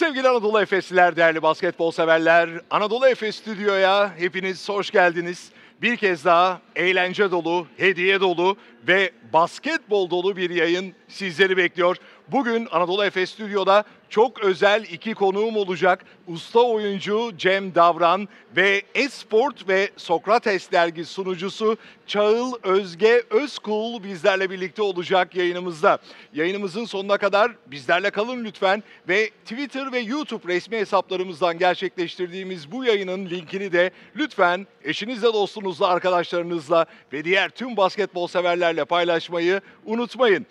[0.00, 5.50] Sevgili Anadolu Efesliler, değerli basketbol severler, Anadolu Efes Stüdyo'ya hepiniz hoş geldiniz.
[5.82, 8.56] Bir kez daha eğlence dolu, hediye dolu
[8.88, 11.96] ve basketbol dolu bir yayın sizleri bekliyor.
[12.28, 16.04] Bugün Anadolu Efes Stüdyo'da çok özel iki konuğum olacak.
[16.28, 21.76] Usta oyuncu Cem Davran ve Esport ve Sokrates dergi sunucusu
[22.06, 25.98] Çağıl Özge Özkul bizlerle birlikte olacak yayınımızda.
[26.34, 33.30] Yayınımızın sonuna kadar bizlerle kalın lütfen ve Twitter ve YouTube resmi hesaplarımızdan gerçekleştirdiğimiz bu yayının
[33.30, 40.46] linkini de lütfen eşinizle, dostunuzla, arkadaşlarınızla ve diğer tüm basketbol severlerle paylaşmayı unutmayın.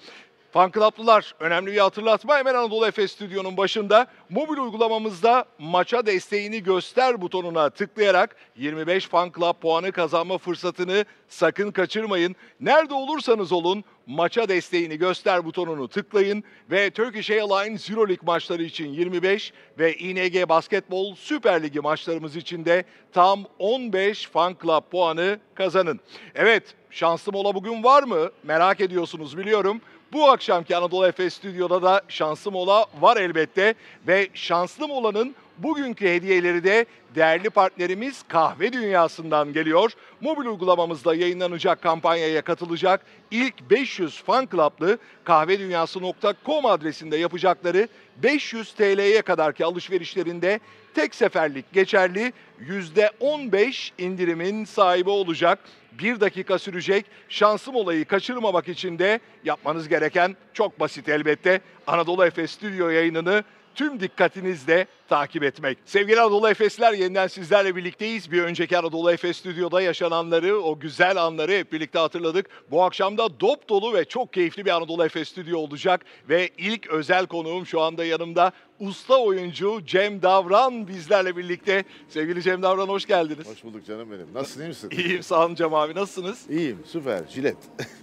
[0.56, 7.22] Fan Club'lılar önemli bir hatırlatma hemen Anadolu Efes Stüdyo'nun başında mobil uygulamamızda maça desteğini göster
[7.22, 12.36] butonuna tıklayarak 25 Fan Club puanı kazanma fırsatını sakın kaçırmayın.
[12.60, 19.54] Nerede olursanız olun maça desteğini göster butonunu tıklayın ve Turkish Airlines Euroleague maçları için 25
[19.80, 26.00] ve ING Basketbol Süper Ligi maçlarımız için de tam 15 Fan Club puanı kazanın.
[26.36, 28.30] Evet şanslı mola bugün var mı?
[28.44, 29.82] Merak ediyorsunuz biliyorum.
[30.16, 33.74] Bu akşamki Anadolu Efes Stüdyo'da da şanslı mola var elbette
[34.08, 36.86] ve şanslı molanın bugünkü hediyeleri de
[37.16, 39.92] değerli partnerimiz Kahve Dünyası'ndan geliyor.
[40.22, 49.66] Mobil uygulamamızda yayınlanacak kampanyaya katılacak ilk 500 fan club'lı kahvedunyası.com adresinde yapacakları 500 TL'ye kadarki
[49.66, 50.60] alışverişlerinde
[50.94, 55.60] tek seferlik geçerli %15 indirimin sahibi olacak.
[56.00, 61.62] Bir dakika sürecek şansım olayı kaçırmamak için de yapmanız gereken çok basit elbette.
[61.88, 63.44] Anadolu Efes Stüdyo yayınını
[63.76, 65.78] tüm dikkatinizle takip etmek.
[65.86, 68.32] Sevgili Anadolu Efesler yeniden sizlerle birlikteyiz.
[68.32, 72.50] Bir önceki Anadolu Efes Stüdyo'da yaşananları, o güzel anları hep birlikte hatırladık.
[72.72, 76.06] Bu akşam da dop dolu ve çok keyifli bir Anadolu Efes Stüdyo olacak.
[76.30, 81.84] Ve ilk özel konuğum şu anda yanımda usta oyuncu Cem Davran bizlerle birlikte.
[82.10, 83.48] Sevgili Cem Davran hoş geldiniz.
[83.48, 84.28] Hoş bulduk canım benim.
[84.34, 84.90] Nasılsın iyi misin?
[84.92, 86.50] İyiyim sağ olun Cem abi nasılsınız?
[86.50, 87.58] İyiyim süper jilet.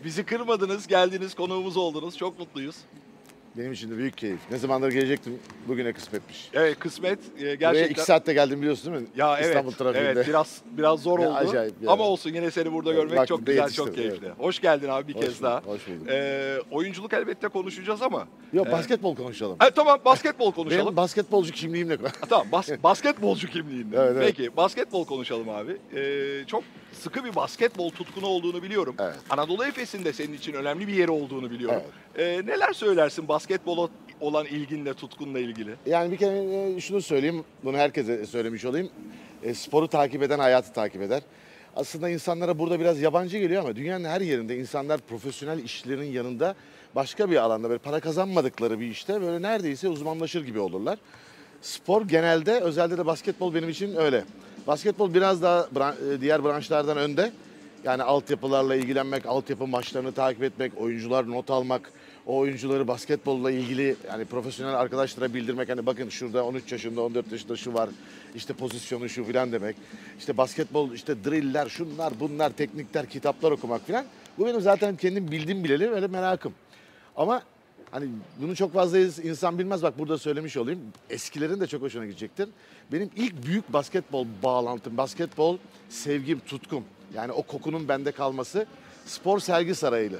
[0.04, 2.16] Bizi kırmadınız, geldiniz, konuğumuz oldunuz.
[2.16, 2.76] Çok mutluyuz.
[3.56, 4.38] Benim için de büyük keyif.
[4.50, 6.50] Ne zamandır gelecektim bugüne kısmetmiş.
[6.52, 7.90] Evet kısmet e, Buraya gerçekten.
[7.90, 9.10] iki saatte geldim biliyorsun değil mi?
[9.16, 10.10] Ya evet, İstanbul trafiğinde.
[10.10, 11.36] evet biraz biraz zor Ya, oldu.
[11.36, 11.90] acayip ya.
[11.90, 14.26] Ama olsun yine seni burada görmek Vaktinde çok güzel, yetiştim, çok keyifli.
[14.26, 14.38] evet.
[14.38, 15.60] Hoş geldin abi bir Hoş kez bulduk, daha.
[15.60, 16.08] hoş bulduk.
[16.10, 18.26] Ee, oyunculuk elbette konuşacağız ama.
[18.52, 19.56] Yok Ee, basketbol konuşalım.
[19.58, 20.86] Ha, tamam basketbol konuşalım.
[20.86, 21.96] Benim basketbolcu kimliğimle
[22.28, 23.96] tamam bas- basketbolcu kimliğinde.
[23.96, 24.34] Evet, evet.
[24.36, 25.76] Peki basketbol konuşalım abi.
[25.96, 28.94] Ee, çok sıkı bir basketbol tutkunu olduğunu biliyorum.
[29.00, 29.16] Evet.
[29.30, 31.82] Anadolu Efes'in de senin için önemli bir yeri olduğunu biliyorum.
[32.18, 33.88] Ee, neler söylersin basketbola
[34.20, 35.74] olan ilginle, tutkunla ilgili?
[35.86, 38.90] Yani bir kere e, şunu söyleyeyim, bunu herkese söylemiş olayım.
[39.42, 41.22] E, sporu takip eden hayatı takip eder.
[41.76, 46.54] Aslında insanlara burada biraz yabancı geliyor ama dünyanın her yerinde insanlar profesyonel işlerin yanında
[46.94, 50.98] başka bir alanda böyle para kazanmadıkları bir işte böyle neredeyse uzmanlaşır gibi olurlar.
[51.62, 54.24] Spor genelde özellikle de basketbol benim için öyle.
[54.66, 55.66] Basketbol biraz daha
[56.14, 57.32] e, diğer branşlardan önde.
[57.84, 61.92] Yani altyapılarla ilgilenmek, altyapı maçlarını takip etmek, oyuncular not almak,
[62.26, 65.68] o oyuncuları basketbolla ilgili yani profesyonel arkadaşlara bildirmek.
[65.68, 67.90] Hani bakın şurada 13 yaşında, 14 yaşında şu var,
[68.34, 69.76] işte pozisyonu şu filan demek.
[70.18, 74.04] İşte basketbol, işte driller, şunlar, bunlar, teknikler, kitaplar okumak filan.
[74.38, 76.54] Bu benim zaten kendim bildiğim bileli öyle merakım.
[77.16, 77.42] Ama
[77.90, 78.08] hani
[78.40, 79.82] bunu çok fazla insan bilmez.
[79.82, 80.80] Bak burada söylemiş olayım.
[81.10, 82.48] Eskilerin de çok hoşuna gidecektir.
[82.92, 85.58] Benim ilk büyük basketbol bağlantım, basketbol
[85.88, 86.84] sevgim, tutkum.
[87.14, 88.66] Yani o kokunun bende kalması
[89.06, 90.18] spor sergi sarayıyla.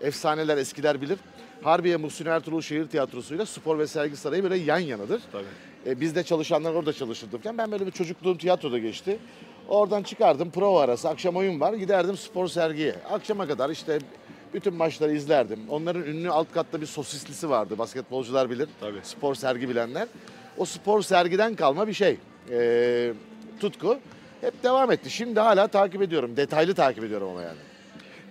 [0.00, 1.18] Efsaneler eskiler bilir.
[1.62, 5.22] Harbiye Muhsin Ertuğrul Şehir Tiyatrosu'yla spor ve sergi sarayı böyle yan yanadır.
[5.32, 5.44] Tabii.
[5.86, 9.18] E, biz de çalışanlar orada çalışırdıkken ben böyle bir çocukluğum tiyatroda geçti.
[9.68, 12.94] Oradan çıkardım prova arası akşam oyun var giderdim spor sergiye.
[13.10, 13.98] Akşama kadar işte
[14.54, 15.60] bütün maçları izlerdim.
[15.68, 18.68] Onların ünlü alt katta bir sosislisi vardı basketbolcular bilir.
[18.80, 18.98] Tabii.
[19.02, 20.08] Spor sergi bilenler.
[20.58, 22.16] O spor sergiden kalma bir şey.
[22.50, 23.12] E,
[23.60, 23.98] tutku.
[24.40, 25.10] Hep devam etti.
[25.10, 26.36] Şimdi hala takip ediyorum.
[26.36, 27.58] Detaylı takip ediyorum ama yani.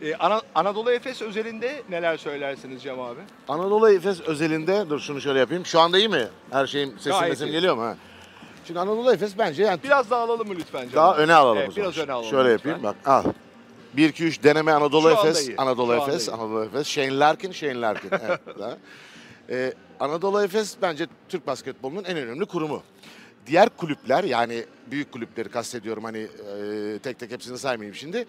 [0.02, 3.20] Ee, Ana- Anadolu Efes özelinde neler söylersiniz Cem abi?
[3.48, 5.66] Anadolu Efes özelinde dur şunu şöyle yapayım.
[5.66, 6.28] Şu anda iyi mi?
[6.52, 7.52] Her şeyim sesim Gayet mesim iyi.
[7.52, 7.82] geliyor mu?
[7.82, 7.96] Ha?
[8.68, 11.22] Şimdi Anadolu Efes bence yani Biraz daha alalım mı lütfen Cem Daha abi?
[11.22, 11.92] öne alalım Evet, o zaman.
[11.92, 12.70] biraz öne alalım Şöyle lütfen.
[12.70, 13.24] yapayım bak al.
[13.94, 15.58] 1 2 3 deneme Anadolu Şu anda Efes, iyi.
[15.58, 16.32] Anadolu Şu anda Efes, iyi.
[16.32, 18.10] Anadolu Efes, Shane Larkin, Shane Larkin.
[18.12, 18.78] evet, daha.
[19.50, 22.84] Ee, Anadolu Efes bence Türk basketbolunun en önemli kurumu.
[23.48, 28.26] Diğer kulüpler yani büyük kulüpleri kastediyorum hani e, tek tek hepsini saymayayım şimdi.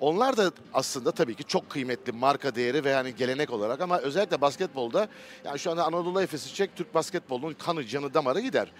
[0.00, 4.40] Onlar da aslında tabii ki çok kıymetli marka değeri ve yani gelenek olarak ama özellikle
[4.40, 5.08] basketbolda
[5.44, 8.72] yani şu anda Anadolu Efes'i çek Türk basketbolunun kanı canı damarı gider.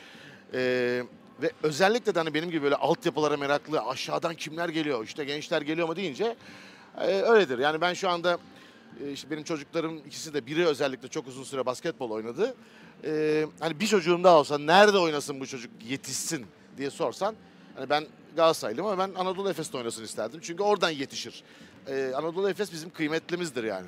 [0.54, 1.02] Ee,
[1.42, 5.88] ve özellikle de hani benim gibi böyle altyapılara meraklı aşağıdan kimler geliyor işte gençler geliyor
[5.88, 6.36] mu deyince
[7.00, 7.58] e, öyledir.
[7.58, 8.38] Yani ben şu anda
[9.04, 12.54] e, işte benim çocuklarım ikisi de biri özellikle çok uzun süre basketbol oynadı.
[13.04, 16.46] e, hani bir çocuğum daha olsa nerede oynasın bu çocuk yetişsin
[16.78, 17.34] diye sorsan
[17.76, 18.06] hani ben
[18.36, 20.40] Galatasaraylıyım ama ben Anadolu Efes'te oynasın isterdim.
[20.42, 21.42] Çünkü oradan yetişir.
[21.86, 23.86] E, Anadolu Efes bizim kıymetlimizdir yani.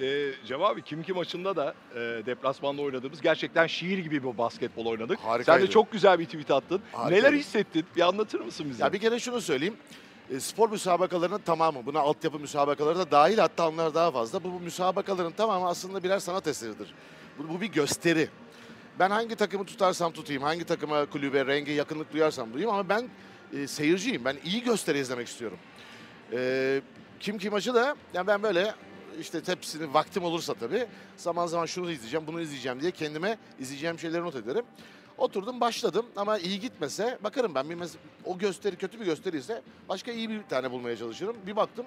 [0.00, 4.86] Ee, Cem abi kim ki maçında da e, deplasmanda oynadığımız gerçekten şiir gibi bir basketbol
[4.86, 5.18] oynadık.
[5.18, 5.60] Harikaydı.
[5.60, 6.80] Sen de çok güzel bir tweet attın.
[6.92, 7.26] Harikaydı.
[7.26, 7.84] Neler hissettin?
[7.96, 8.84] Bir anlatır mısın bize?
[8.84, 9.76] Ya bir kere şunu söyleyeyim.
[10.30, 14.44] E, spor müsabakalarının tamamı, buna altyapı müsabakaları da dahil hatta onlar daha fazla.
[14.44, 16.94] Bu, bu müsabakaların tamamı aslında birer sanat eseridir.
[17.38, 18.28] Bu, bu bir gösteri.
[18.98, 23.08] Ben hangi takımı tutarsam tutayım, hangi takıma, kulübe, renge yakınlık duyarsam duyayım ama ben
[23.52, 24.24] e, seyirciyim.
[24.24, 25.58] Ben iyi gösteri izlemek istiyorum.
[26.32, 26.80] E,
[27.20, 28.74] kim kim maçı da yani ben böyle
[29.20, 34.22] işte hepsini vaktim olursa tabii zaman zaman şunu izleyeceğim, bunu izleyeceğim diye kendime izleyeceğim şeyleri
[34.22, 34.64] not ederim.
[35.18, 39.62] Oturdum başladım ama iyi gitmese bakarım ben bir mes- o gösteri kötü bir gösteri ise
[39.88, 41.36] başka iyi bir tane bulmaya çalışırım.
[41.46, 41.86] Bir baktım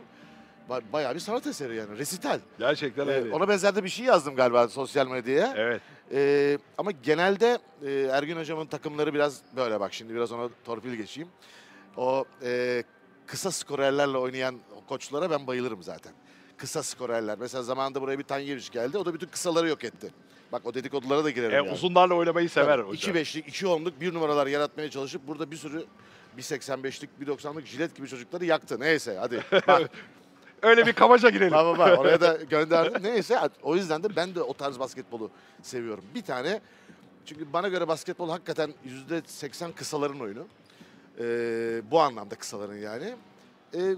[0.69, 2.39] ba- bayağı bir sanat eseri yani resital.
[2.59, 3.33] Gerçekten Ee, öyle.
[3.33, 5.53] ona benzer de bir şey yazdım galiba sosyal medyaya.
[5.57, 5.81] Evet.
[6.11, 11.29] Ee, ama genelde e, Ergün hocamın takımları biraz böyle bak şimdi biraz ona torpil geçeyim.
[11.97, 12.83] O e,
[13.27, 16.13] kısa skorerlerle oynayan koçlara ben bayılırım zaten.
[16.57, 17.37] Kısa skorerler.
[17.39, 18.97] Mesela zamanında buraya bir Tanyeviç geldi.
[18.97, 20.13] O da bütün kısaları yok etti.
[20.51, 21.71] Bak o dedikodulara da girerim E, yani.
[21.71, 22.93] Uzunlarla oynamayı sever Tabii, hocam.
[22.93, 25.85] İki beşlik, iki onluk bir numaralar yaratmaya çalışıp burada bir sürü
[26.37, 28.79] 1.85'lik, 1.90'lık jilet gibi çocukları yaktı.
[28.79, 29.43] Neyse hadi.
[29.67, 29.89] Bak,
[30.61, 31.51] Öyle bir kabaca girelim.
[31.51, 33.03] bak, bak, oraya da gönderdim.
[33.03, 35.31] Neyse o yüzden de ben de o tarz basketbolu
[35.61, 36.03] seviyorum.
[36.15, 36.61] Bir tane
[37.25, 38.73] çünkü bana göre basketbol hakikaten
[39.09, 40.45] %80 kısaların oyunu.
[41.19, 43.15] Ee, bu anlamda kısaların yani.
[43.75, 43.95] Ee,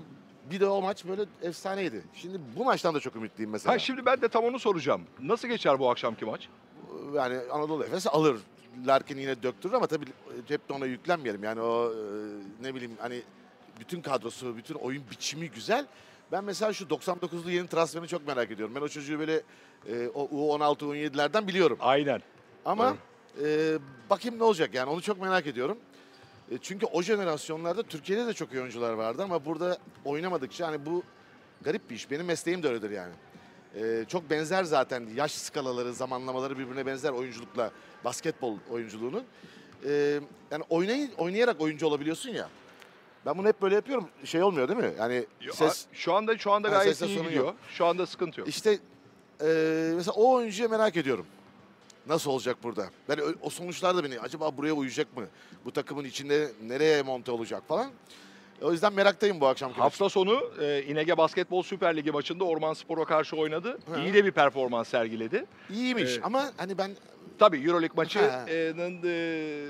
[0.52, 2.04] bir de o maç böyle efsaneydi.
[2.14, 3.74] Şimdi bu maçtan da çok ümitliyim mesela.
[3.74, 5.02] Ha, şimdi ben de tam onu soracağım.
[5.20, 6.50] Nasıl geçer bu akşamki maç?
[7.16, 8.38] yani Anadolu Efes alır.
[8.88, 10.06] Larkin yine döktürür ama tabii
[10.48, 11.44] hep de ona yüklenmeyelim.
[11.44, 11.98] Yani o e,
[12.62, 13.22] ne bileyim hani
[13.80, 15.86] bütün kadrosu, bütün oyun biçimi güzel.
[16.32, 18.76] Ben mesela şu 99'lu yeni transferini çok merak ediyorum.
[18.76, 19.42] Ben o çocuğu böyle
[19.90, 21.78] e, o U16, U17'lerden biliyorum.
[21.82, 22.22] Aynen.
[22.66, 22.96] Ama
[23.44, 23.78] e,
[24.10, 25.78] bakayım ne olacak yani onu çok merak ediyorum.
[26.52, 31.04] E, çünkü o jenerasyonlarda Türkiye'de de çok iyi oyuncular vardı ama burada oynamadıkça hani bu
[31.62, 32.12] garip bir iş.
[32.12, 33.14] Benim mesleğim de öyledir yani.
[33.76, 37.72] E, çok benzer zaten yaş skalaları, zamanlamaları birbirine benzer oyunculukla
[38.06, 39.24] basketbol oyunculuğunun.
[39.86, 40.20] E,
[40.52, 42.50] yani oynayın, oynayarak oyuncu olabiliyorsun ya.
[43.28, 44.10] Ben bunu hep böyle yapıyorum.
[44.24, 44.92] Şey olmuyor değil mi?
[45.00, 47.46] Yani Yo, ses Şu anda şu anda gayet iyi gidiyor.
[47.46, 47.56] yok.
[47.74, 48.50] Şu anda sıkıntı yok.
[48.50, 48.72] İşte
[49.42, 49.46] e,
[49.96, 51.26] mesela o oyuncuya merak ediyorum.
[52.08, 52.90] Nasıl olacak burada?
[53.10, 55.24] Yani o- sonuçlar da beni acaba buraya uyacak mı?
[55.66, 57.88] Bu takımın içinde nereye monte olacak falan.
[58.62, 59.86] O yüzden meraktayım bu akşamki maç.
[59.86, 63.80] Hafta sonu e, İnege Basketbol Süper Ligi maçında Orman Spor'a karşı oynadı.
[63.94, 64.00] Ha.
[64.00, 65.46] İyi de bir performans sergiledi.
[65.70, 66.20] İyiymiş Evet.
[66.24, 66.92] ama hani ben
[67.40, 69.66] Tabii Euroleague maçının e,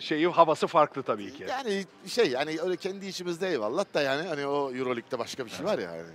[0.00, 1.44] şeyi havası farklı tabii ki.
[1.48, 5.66] yani şey yani öyle kendi içimizde eyvallah da yani hani o Euroleague'de başka bir şey
[5.66, 6.10] var ya yani.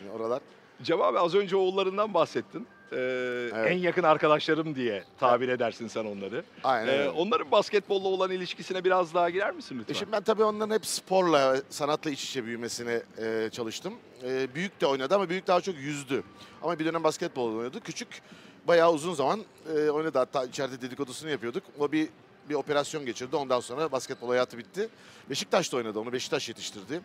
[0.00, 0.40] Yani oralar
[0.82, 2.66] Cem abi az önce oğullarından bahsettin.
[2.92, 6.44] Ee, En yakın arkadaşlarım diye tabir edersin sen onları.
[6.64, 9.94] aynen Ee, onların basketbolla olan ilişkisine biraz daha girer misin E lütfen?
[9.94, 13.94] Şimdi ben tabii onların hep sporla, sanatla iç içe büyümesine e, çalıştım.
[14.24, 16.22] E, büyük de oynadı ama büyük daha çok yüzdü.
[16.62, 17.80] Ama bir dönem basketbol oynadı.
[17.80, 18.22] Küçük
[18.68, 19.44] bayağı uzun zaman
[19.76, 20.18] e, oynadı.
[20.18, 21.62] Hatta içeride dedikodusunu yapıyorduk.
[21.78, 22.08] O bir
[22.48, 23.36] bir operasyon geçirdi.
[23.36, 24.88] Ondan sonra basketbol hayatı bitti.
[25.30, 25.98] Beşiktaş'ta oynadı.
[26.00, 27.00] Onu Beşiktaş yetiştirdi.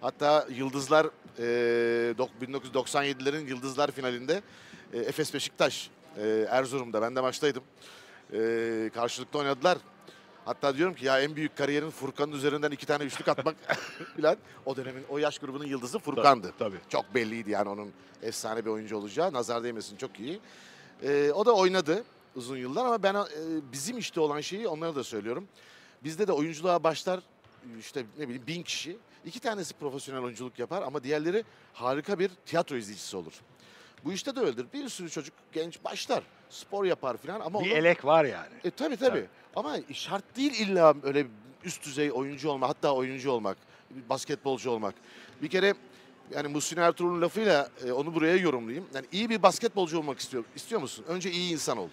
[0.00, 1.06] Hatta Yıldızlar
[1.38, 1.42] e,
[2.18, 2.30] dok-
[2.74, 4.42] 1997'lerin Yıldızlar finalinde
[4.92, 7.62] e, Efes Beşiktaş e, Erzurum'da ben de maçtaydım.
[8.32, 9.78] E, karşılıklı oynadılar.
[10.44, 13.56] Hatta diyorum ki ya en büyük kariyerin Furkan'ın üzerinden iki tane üçlük atmak
[14.16, 14.36] filan.
[14.66, 16.52] O dönemin o yaş grubunun yıldızı Furkan'dı.
[16.58, 16.76] Tabii.
[16.88, 19.32] Çok belliydi yani onun efsane bir oyuncu olacağı.
[19.32, 20.40] Nazar değmesin çok iyi.
[21.02, 22.04] Ee, o da oynadı
[22.36, 23.24] uzun yıllar ama ben e,
[23.72, 25.48] bizim işte olan şeyi onlara da söylüyorum.
[26.04, 27.20] Bizde de oyunculuğa başlar
[27.78, 28.96] işte ne bileyim bin kişi.
[29.24, 33.32] iki tanesi profesyonel oyunculuk yapar ama diğerleri harika bir tiyatro izleyicisi olur.
[34.04, 34.66] Bu işte de öyledir.
[34.72, 36.22] Bir sürü çocuk genç başlar.
[36.50, 38.52] Spor yapar filan ama Bir onun- elek var yani.
[38.64, 39.26] e tabii tabii.
[39.56, 41.26] Ama şart değil illa öyle
[41.64, 43.56] üst düzey oyuncu olmak, hatta oyuncu olmak,
[44.08, 44.94] basketbolcu olmak.
[45.42, 45.74] Bir kere
[46.34, 48.86] yani Muhsin Ertuğrul'un lafıyla e, onu buraya yorumlayayım.
[48.94, 50.44] Yani iyi bir basketbolcu olmak istiyor.
[50.56, 51.04] İstiyor musun?
[51.08, 51.88] Önce iyi insan ol.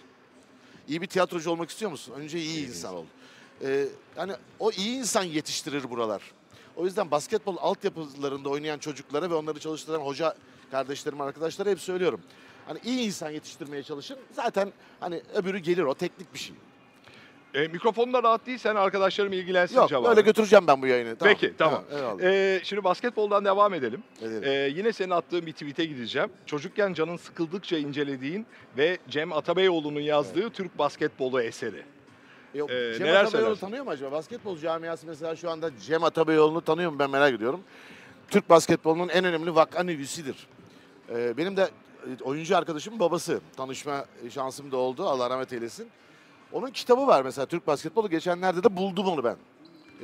[0.88, 2.14] İyi bir tiyatrocu olmak istiyor musun?
[2.16, 3.04] Önce iyi insan ol.
[3.64, 6.22] E, yani o iyi insan yetiştirir buralar.
[6.76, 10.34] O yüzden basketbol altyapılarında oynayan çocuklara ve onları çalıştıran hoca
[10.70, 12.20] kardeşlerim, arkadaşlara hep söylüyorum.
[12.66, 14.18] Hani iyi insan yetiştirmeye çalışın.
[14.32, 16.56] Zaten hani öbürü gelir o teknik bir şey.
[17.54, 20.24] E, mikrofonda rahat değilsen arkadaşlarım ilgilensin Yok böyle abi.
[20.24, 21.16] götüreceğim ben bu yayını.
[21.16, 21.34] Tamam.
[21.34, 21.84] Peki tamam.
[21.96, 22.22] eyvallah.
[22.22, 24.02] Ee, şimdi basketboldan devam edelim.
[24.22, 24.42] Edelim.
[24.44, 26.28] Ee, yine senin attığın bir tweet'e gideceğim.
[26.46, 28.46] Çocukken canın sıkıldıkça incelediğin
[28.78, 31.82] ve Cem Atabeyoğlu'nun yazdığı Türk basketbolu eseri.
[32.54, 33.60] Yok, e, Cem neler Atabeyoğlu söylersin?
[33.60, 34.12] tanıyor mu acaba?
[34.12, 37.60] Basketbol camiası mesela şu anda Cem Atabeyoğlu'nu tanıyor mu ben merak ediyorum.
[38.30, 40.46] Türk basketbolunun en önemli vakanüvisidir.
[41.10, 43.40] Ee, benim de e, oyuncu arkadaşımın babası.
[43.56, 45.04] Tanışma şansım da oldu.
[45.08, 45.88] Allah rahmet eylesin.
[46.52, 48.10] Onun kitabı var mesela Türk basketbolu.
[48.10, 49.36] Geçenlerde de buldum onu ben.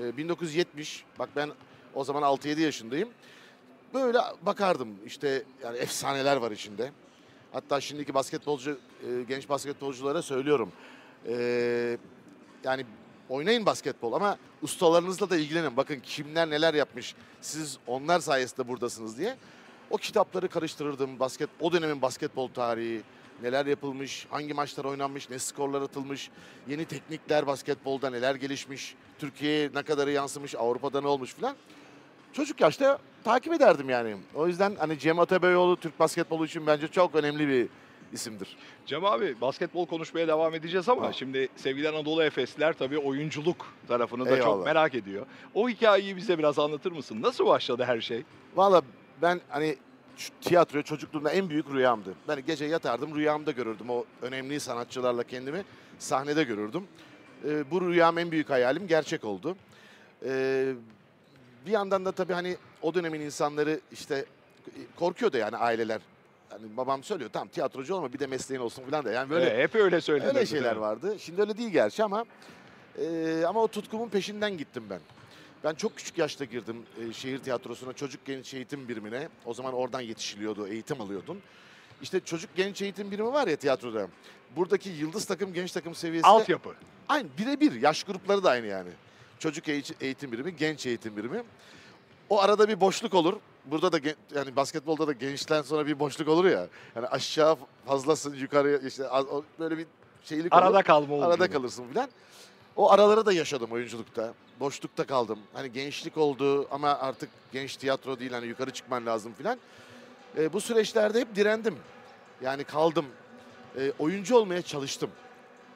[0.01, 1.05] Ee, 1970.
[1.19, 1.51] Bak ben
[1.95, 3.09] o zaman 6-7 yaşındayım.
[3.95, 6.93] Böyle bakardım işte yani efsaneler var içinde.
[7.53, 10.73] Hatta şimdiki basketbolcu, e, genç basketbolculara söylüyorum.
[11.29, 11.99] Ee,
[12.65, 12.87] yani
[13.29, 15.77] oynayın basketbol ama ustalarınızla da ilgilenin.
[15.77, 17.15] Bakın kimler neler yapmış.
[17.41, 19.37] Siz onlar sayesinde buradasınız diye.
[19.91, 21.19] O kitapları karıştırırdım.
[21.19, 23.03] Basket, o dönemin basketbol tarihi,
[23.43, 26.31] neler yapılmış, hangi maçlar oynanmış, ne skorlar atılmış,
[26.69, 31.57] yeni teknikler basketbolda neler gelişmiş, Türkiye'ye ne kadarı yansımış, Avrupa'da ne olmuş filan.
[32.33, 34.17] Çocuk yaşta takip ederdim yani.
[34.35, 37.69] O yüzden hani Cem Atabeyioğlu Türk basketbolu için bence çok önemli bir
[38.13, 38.57] isimdir.
[38.87, 41.15] Cem abi basketbol konuşmaya devam edeceğiz ama Tamam.
[41.15, 44.65] şimdi sevgili Anadolu Efesliler tabii oyunculuk tarafını da çok Eyvallah.
[44.65, 45.27] merak ediyor.
[45.55, 47.23] O hikayeyi bize biraz anlatır mısın?
[47.23, 48.23] Nasıl başladı her şey?
[48.57, 48.83] Valla
[49.23, 49.77] ben hani
[50.17, 52.15] şu tiyatroya çocukluğumda en büyük rüyamdı.
[52.29, 55.65] Ben gece yatardım rüyamda görürdüm o önemli sanatçılarla kendimi
[55.99, 56.85] sahnede görürdüm.
[57.49, 59.57] Ee, bu rüyam en büyük hayalim gerçek oldu.
[60.27, 60.73] Ee,
[61.67, 64.25] bir yandan da tabii hani o dönemin insanları işte
[64.97, 66.01] korkuyordu yani aileler.
[66.51, 69.13] Hani babam söylüyor tamam tiyatrocu olma bir de mesleğin olsun falan da.
[69.13, 70.37] Yani böyle Ee, hep öyle söylenirdi.
[70.37, 71.17] Öyle şeyler vardı.
[71.19, 72.25] Şimdi öyle değil gerçi ama
[72.99, 75.01] e, ama o tutkumun peşinden gittim ben.
[75.65, 79.29] Ben çok küçük yaşta girdim e, şehir tiyatrosuna, çocuk genç eğitim birimine.
[79.45, 81.39] O zaman oradan yetişiliyordu, eğitim alıyordun.
[82.03, 84.09] İşte çocuk genç eğitim birimi var ya tiyatroda.
[84.57, 86.75] Buradaki yıldız takım, genç takım seviyesi Altyapı.
[87.09, 87.83] aynı birebir.
[87.83, 88.91] Yaş grupları da aynı yani.
[89.39, 91.43] Çocuk eğitim- birimi, genç eğitim birimi.
[92.31, 93.35] O arada bir boşluk olur.
[93.65, 93.99] Burada da
[94.35, 96.67] yani basketbolda da gençten sonra bir boşluk olur ya.
[96.97, 97.57] Yani aşağı
[97.87, 99.05] fazlasın, yukarıya işte
[99.59, 99.87] böyle bir
[100.25, 100.63] şeylik olur.
[100.63, 101.25] Arada kalma oldu.
[101.25, 102.09] Arada kalırsın filan.
[102.77, 104.35] O araları da yaşadım oyunculukta.
[104.61, 105.39] Boşlukta kaldım.
[105.53, 109.59] Hani gençlik oldu ama artık genç tiyatro değil hani yukarı çıkman lazım filan.
[110.39, 111.79] E, bu süreçlerde hep direndim.
[112.43, 113.07] Yani kaldım.
[113.79, 115.11] E, oyuncu olmaya çalıştım.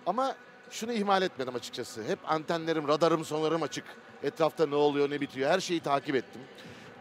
[0.07, 0.35] Ama
[0.71, 2.05] şunu ihmal etmedim açıkçası.
[2.05, 3.85] Hep antenlerim, radarım, sonarım açık.
[4.23, 6.41] Etrafta ne oluyor, ne bitiyor her şeyi takip ettim.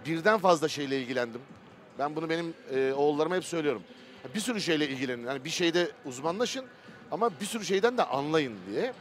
[0.06, 1.42] Birden fazla şeyle ilgilendim.
[2.00, 3.84] Ben bunu benim e, oğullarıma hep söylüyorum.
[4.36, 5.28] Bir sürü şeyle ilgilenin.
[5.28, 6.66] Yani bir şeyde uzmanlaşın
[7.12, 8.94] ama bir sürü şeyden de anlayın diye.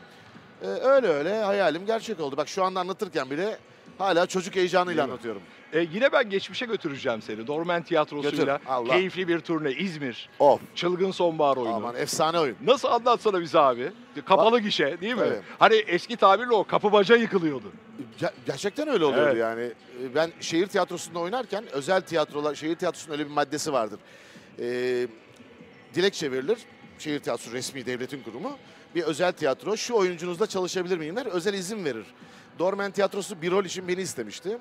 [0.63, 2.37] Ee, öyle öyle hayalim gerçek oldu.
[2.37, 3.59] Bak şu anda anlatırken bile
[3.99, 5.13] hala çocuk heyecanıyla Değil mi?
[5.13, 5.43] anlatıyorum.
[5.73, 7.47] Ee, yine ben geçmişe götüreceğim seni.
[7.47, 8.93] Dormen Tiyatrosu'yla Götür, Allah.
[8.93, 10.29] keyifli bir turne İzmir.
[10.39, 10.61] Of.
[10.75, 11.75] Çılgın sonbahar oyunu.
[11.75, 12.57] Aman efsane oyun.
[12.65, 13.93] Nasıl anlatsana bize abi?
[14.27, 15.23] Kapalı gişe değil mi?
[15.27, 15.43] Evet.
[15.59, 17.73] Hani eski tabirle o kapı baca yıkılıyordu.
[18.21, 19.41] Ger- gerçekten öyle oluyordu Evet.
[19.41, 19.63] yani.
[19.63, 24.01] Ee, Ben şehir tiyatrosunda oynarken özel tiyatrolar, şehir tiyatrosunun öyle bir maddesi vardır.
[24.59, 25.07] Ee,
[25.95, 26.59] dilekçe verilir.
[26.99, 28.57] Şehir tiyatrosu resmi devletin kurumu.
[28.97, 31.27] Bir özel tiyatro şu oyuncunuzla çalışabilir miyim der.
[31.27, 32.07] Özel izin verir.
[32.59, 34.59] Dormen Tiyatrosu bir rol için beni istemişti.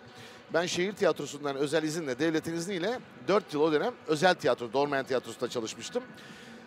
[0.54, 5.50] Ben şehir tiyatrosundan özel izinle, devletin izniyle 4 yıl o dönem özel tiyatro, Dormen Tiyatrosu'nda
[5.50, 6.04] çalışmıştım.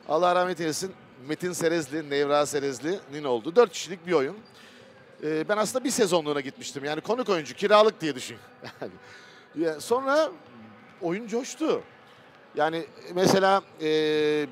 [0.08, 0.92] Allah rahmet eylesin
[1.26, 4.36] Metin Serezli, Nevra Serezli'nin olduğu 4 kişilik bir oyun.
[5.24, 6.84] Ee, ben aslında bir sezonluğuna gitmiştim.
[6.84, 8.36] Yani konuk oyuncu, kiralık diye düşün.
[9.78, 10.30] Sonra
[11.00, 11.82] oyun coştu.
[12.56, 13.86] Yani mesela e,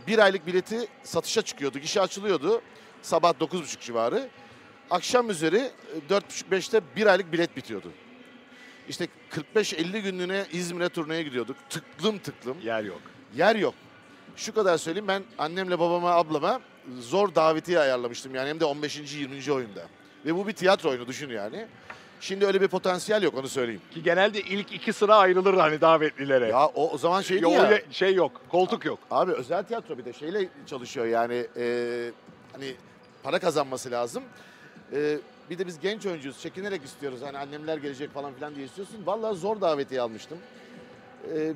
[0.07, 2.63] bir aylık bileti satışa çıkıyordu, gişe açılıyordu.
[3.07, 4.29] Sabah 9.30 civarı.
[4.91, 7.93] Akşam üzeri e, 4.30-5'te bir aylık bilet bitiyordu.
[8.89, 9.09] İşte
[9.55, 11.57] 45-50 günlüğüne İzmir'e turneye gidiyorduk.
[11.71, 12.57] Tıklım tıklım.
[12.63, 13.01] Yer yok.
[13.37, 13.75] Yer yok.
[14.37, 16.61] Şu kadar söyleyeyim ben annemle babama ablama
[17.01, 19.15] zor davetiye ayarlamıştım yani hem de 15.
[19.15, 19.53] 20.
[19.53, 19.83] oyunda.
[20.25, 21.67] Ve bu bir tiyatro oyunu düşün yani.
[22.21, 23.83] Şimdi öyle bir potansiyel yok onu söyleyeyim.
[23.91, 26.49] Ki genelde ilk iki sıra ayrılır hani davetlilere.
[26.49, 27.63] Ya o, o zaman şeydi Yo- ya.
[27.63, 28.99] öyle şey yok, koltuk yok.
[29.11, 32.11] Abi özel tiyatro bir de şeyle çalışıyor yani e,
[32.53, 32.75] hani
[33.27, 34.23] para kazanması lazım.
[34.93, 35.19] E,
[35.51, 38.97] bir de biz genç oyuncuyuz çekinerek istiyoruz hani annemler gelecek falan filan diye istiyorsun.
[39.07, 40.39] Vallahi zor davetiye almıştım.
[41.35, 41.53] E,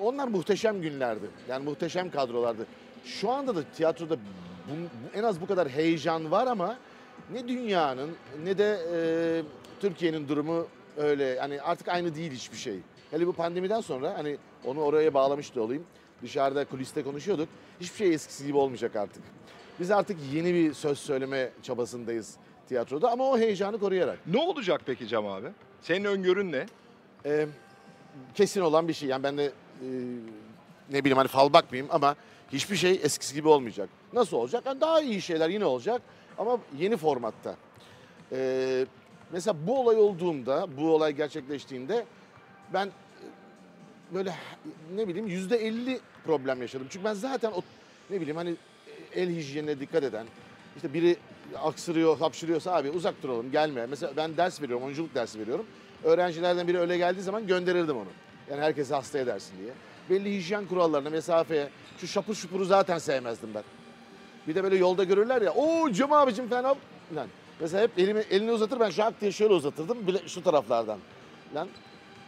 [0.00, 1.26] onlar muhteşem günlerdi.
[1.48, 2.66] Yani muhteşem kadrolardı.
[3.04, 6.76] Şu anda da tiyatroda bu- bu- en az bu kadar heyecan var ama
[7.32, 8.10] ne dünyanın
[8.44, 8.98] ne de e,
[9.80, 11.38] Türkiye'nin durumu öyle.
[11.40, 12.76] Hani artık aynı değil hiçbir şey.
[13.10, 15.84] Hele bu pandemiden sonra hani onu oraya bağlamış da olayım.
[16.22, 17.48] Dışarıda kuliste konuşuyorduk.
[17.80, 19.22] Hiçbir şey eskisi gibi olmayacak artık.
[19.80, 22.36] Biz artık yeni bir söz söyleme çabasındayız
[22.68, 24.18] tiyatroda ama o heyecanı koruyarak.
[24.26, 25.46] Ne olacak peki Cem abi?
[25.82, 26.66] Senin öngörün ne?
[27.26, 27.46] Ee,
[28.34, 29.08] kesin olan bir şey.
[29.08, 29.88] Yani ben de e,
[30.90, 32.16] ne bileyim hani fal bakmayayım ama
[32.52, 33.88] hiçbir şey eskisi gibi olmayacak.
[34.12, 34.62] Nasıl olacak?
[34.66, 36.02] Yani daha iyi şeyler yine olacak
[36.38, 37.56] ama yeni formatta.
[38.32, 38.86] Ee,
[39.32, 42.04] mesela bu olay olduğunda, bu olay gerçekleştiğinde
[42.74, 42.90] ben
[44.14, 44.34] böyle
[44.94, 46.86] ne bileyim yüzde elli problem yaşadım.
[46.90, 47.62] Çünkü ben zaten o
[48.10, 48.56] ne bileyim hani
[49.14, 50.26] el hijyenine dikkat eden,
[50.76, 51.16] işte biri
[51.62, 53.86] aksırıyor, hapşırıyorsa abi uzak duralım gelme.
[53.86, 55.66] Mesela ben ders veriyorum, oyunculuk dersi veriyorum.
[56.04, 58.08] Öğrencilerden biri öyle geldiği zaman gönderirdim onu.
[58.50, 59.72] Yani herkese hasta edersin diye.
[60.10, 63.62] Belli hijyen kurallarına, mesafeye, şu şapur şupuru zaten sevmezdim ben.
[64.48, 65.52] Bir de böyle yolda görürler ya.
[65.52, 66.76] Oo Cem abicim falan.
[67.16, 67.26] Lan.
[67.60, 70.98] Mesela hep elimi, elini uzatır ben şak diye şöyle uzatırdım bile şu taraflardan.
[71.54, 71.68] Lan.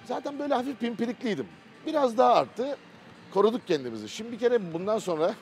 [0.04, 1.46] Zaten böyle hafif pimpirikliydim.
[1.86, 2.76] Biraz daha arttı.
[3.34, 4.08] Koruduk kendimizi.
[4.08, 5.34] Şimdi bir kere bundan sonra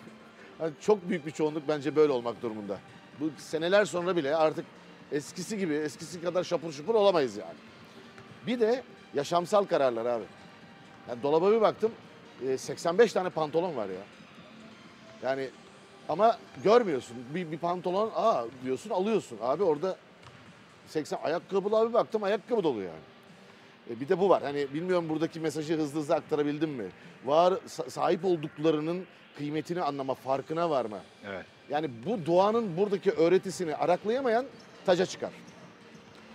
[0.81, 2.79] çok büyük bir çoğunluk bence böyle olmak durumunda.
[3.21, 4.65] Bu seneler sonra bile artık
[5.13, 7.59] eskisi gibi, eskisi kadar şapur şupur olamayız yani.
[8.47, 8.83] Bir de
[9.15, 10.25] yaşamsal kararlar abi.
[11.09, 11.93] Yani dolaba bir baktım
[12.47, 14.03] e, 85 tane pantolon var ya.
[15.23, 15.51] Yani
[16.09, 17.17] ama görmüyorsun.
[17.35, 19.39] Bir, bir pantolon aa diyorsun alıyorsun.
[19.43, 19.97] Abi orada
[20.87, 23.01] 80 ayakkabılar bir baktım ayakkabı dolu yani.
[23.91, 24.43] E, bir de bu var.
[24.43, 26.85] Hani bilmiyorum buradaki mesajı hızlı hızlı aktarabildim mi?
[27.25, 29.05] Var sa- sahip olduklarının
[29.39, 31.01] kıymetini anlama, farkına varma.
[31.27, 31.47] Evet.
[31.71, 34.47] Yani bu doğanın buradaki öğretisini araklayamayan
[34.87, 35.31] taca çıkar.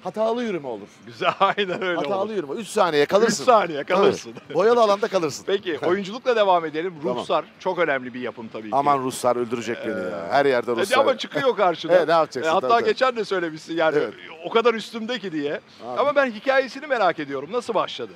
[0.05, 0.87] Hatalı yürüme olur.
[1.05, 2.33] Güzel aynen öyle Hatalı olur.
[2.33, 2.53] yürüme.
[2.53, 3.43] 3 saniye kalırsın.
[3.43, 4.33] 3 saniye kalırsın.
[4.33, 4.53] Tabii.
[4.53, 5.43] Boyalı alanda kalırsın.
[5.47, 6.93] Peki oyunculukla devam edelim.
[7.01, 7.17] Tamam.
[7.17, 8.75] Ruhsar çok önemli bir yapım tabii ki.
[8.75, 10.27] Aman Ruslar öldürecek beni ya.
[10.29, 10.97] Her yerde Hadi Ruslar.
[10.97, 11.93] ama çıkıyor karşına.
[11.93, 12.51] Evet, ne yapacaksın?
[12.51, 12.85] E, hatta tabii.
[12.85, 14.13] geçen de söylemişsin yani Evet.
[14.45, 15.53] o kadar üstümde ki diye.
[15.85, 15.99] Abi.
[15.99, 17.49] Ama ben hikayesini merak ediyorum.
[17.51, 18.13] Nasıl başladı?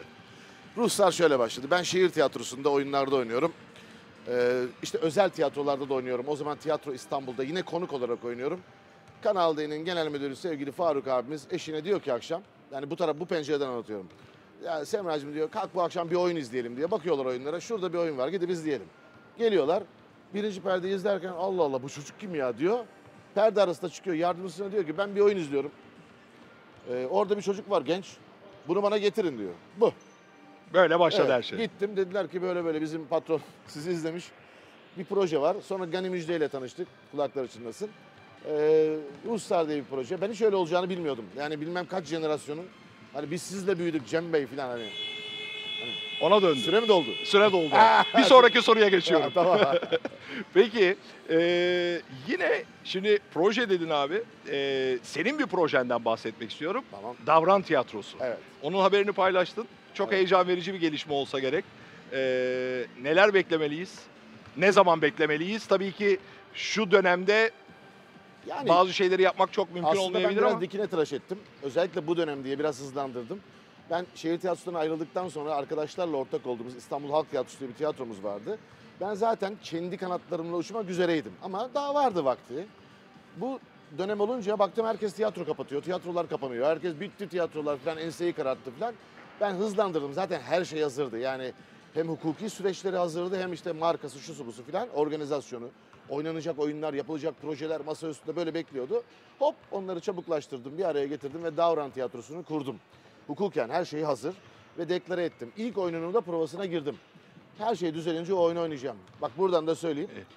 [0.78, 1.68] Ruslar şöyle başladı.
[1.72, 3.52] Ben şehir tiyatrosunda oyunlarda oynuyorum.
[4.28, 6.26] Ee, işte özel tiyatrolarda da oynuyorum.
[6.28, 8.60] O zaman Tiyatro İstanbul'da yine konuk olarak oynuyorum.
[9.22, 13.26] Kanal D'nin genel müdürü sevgili Faruk abimiz eşine diyor ki akşam, yani bu taraf bu
[13.26, 14.08] pencereden anlatıyorum.
[14.66, 16.92] Ya Semracığım diyor kalk bu akşam bir oyun izleyelim diye.
[16.92, 17.60] Bakıyorlar oyunlara.
[17.60, 18.88] Şurada bir oyun var gidip izleyelim.
[19.38, 19.84] Geliyorlar.
[20.34, 22.80] Birinci perdeyi izlerken Allah Allah bu çocuk kim ya diyor.
[23.36, 24.16] Perde arasında çıkıyor.
[24.16, 25.72] Yardımcısına diyor ki ben bir oyun izliyorum.
[26.90, 28.18] Ee, orada bir çocuk var genç.
[28.68, 29.54] Bunu bana getirin diyor.
[29.78, 29.92] Bu.
[30.74, 31.58] Böyle başladı Evet, her şey.
[31.58, 34.32] Gittim dediler ki böyle böyle bizim patron sizi izlemiş.
[34.98, 35.58] Bir proje var.
[35.64, 36.88] Sonra Gani Müjde ile tanıştık.
[37.12, 37.90] Kulakları çınlasın.
[38.46, 40.22] Ee, diye bir proje.
[40.22, 41.26] Ben hiç öyle olacağını bilmiyordum.
[41.38, 42.66] Yani bilmem kaç jenerasyonun.
[43.14, 44.90] Hani biz sizle büyüdük Cem Bey falan hani.
[46.22, 46.60] Ona döndü.
[46.60, 47.10] Süre mi doldu?
[47.24, 47.76] Süre doldu.
[48.18, 49.32] Bir sonraki soruya geçiyorum.
[49.34, 49.60] Tamam.
[50.54, 50.96] Peki
[51.30, 51.38] e,
[52.28, 54.22] yine şimdi proje dedin abi.
[54.52, 56.84] E, senin bir projenden bahsetmek istiyorum.
[56.92, 57.16] tamam.
[57.28, 58.18] Davran Tiyatrosu.
[58.22, 58.38] Evet.
[58.62, 59.68] Onun haberini paylaştın.
[59.94, 60.18] Çok Evet.
[60.18, 61.66] heyecan verici bir gelişme olsa gerek.
[62.14, 62.20] E,
[63.02, 64.00] neler beklemeliyiz?
[64.58, 65.66] Ne zaman beklemeliyiz?
[65.66, 66.20] Tabii ki
[66.54, 67.52] şu dönemde
[68.48, 71.40] Yani bazı şeyleri yapmak çok mümkün aslında ben olmayabilir biraz ama dikine tıraş ettim.
[71.64, 73.40] Özellikle bu dönem diye biraz hızlandırdım.
[73.90, 78.58] Ben şehir tiyatrosundan ayrıldıktan sonra arkadaşlarla ortak olduğumuz İstanbul Halk Tiyatrosu diye bir tiyatromuz vardı.
[79.02, 82.68] Ben zaten kendi kanatlarımla uçmak üzereydim ama daha vardı vakti.
[83.38, 83.60] Bu
[83.98, 86.68] dönem olunca baktım herkes tiyatro kapatıyor, tiyatrolar kapanıyor.
[86.68, 88.94] Herkes bitti tiyatrolar falan enseyi kararttı falan.
[89.42, 91.18] Ben hızlandırdım zaten her şey hazırdı.
[91.20, 91.52] Yani
[91.94, 95.70] hem hukuki süreçleri hazırdı hem işte markası şusu busu falan organizasyonu.
[96.10, 99.04] Oynanacak oyunlar, yapılacak projeler masa üstünde böyle bekliyordu.
[99.40, 102.76] Hop onları çabuklaştırdım, bir araya getirdim ve Davran Tiyatrosu'nu kurdum.
[103.28, 104.36] Hukuken her şey hazır
[104.78, 105.52] ve deklare ettim.
[105.58, 106.96] İlk oyununun da provasına girdim.
[107.58, 108.98] Her şey düzelince o oyunu oynayacağım.
[109.22, 110.10] Bak buradan da söyleyeyim.
[110.16, 110.28] Evet.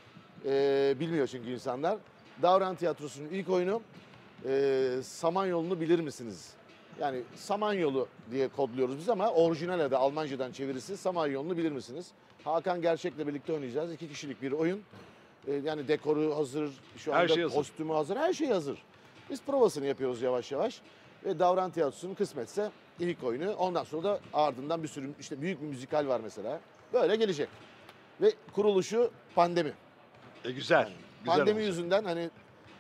[0.46, 1.98] Ee, bilmiyor çünkü insanlar.
[2.42, 3.82] Davran Tiyatrosu'nun ilk oyunu
[4.48, 6.50] e, Samanyolu'nu bilir misiniz?
[7.00, 12.06] Yani Samanyolu diye kodluyoruz biz ama orijinal adı Almancadan çevirisi Samanyolu'nu bilir misiniz?
[12.44, 13.92] Hakan Gerçek'le birlikte oynayacağız.
[13.92, 14.82] İki kişilik bir oyun.
[15.48, 17.56] Ee, yani dekoru hazır, şu Her anda şey hazır.
[17.56, 18.82] kostümü hazır, her şey hazır.
[19.30, 20.80] Biz provasını yapıyoruz yavaş yavaş.
[21.24, 23.52] Ve Davran Tiyatrosu'nun kısmetse ilk oyunu.
[23.54, 26.60] Ondan sonra da ardından bir sürü işte büyük bir müzikal var mesela.
[26.92, 27.48] Böyle gelecek.
[28.20, 29.72] Ve kuruluşu pandemi.
[30.44, 30.88] e, güzel.
[31.20, 31.66] güzel Pandemi olmuş.
[31.66, 32.30] yüzünden hani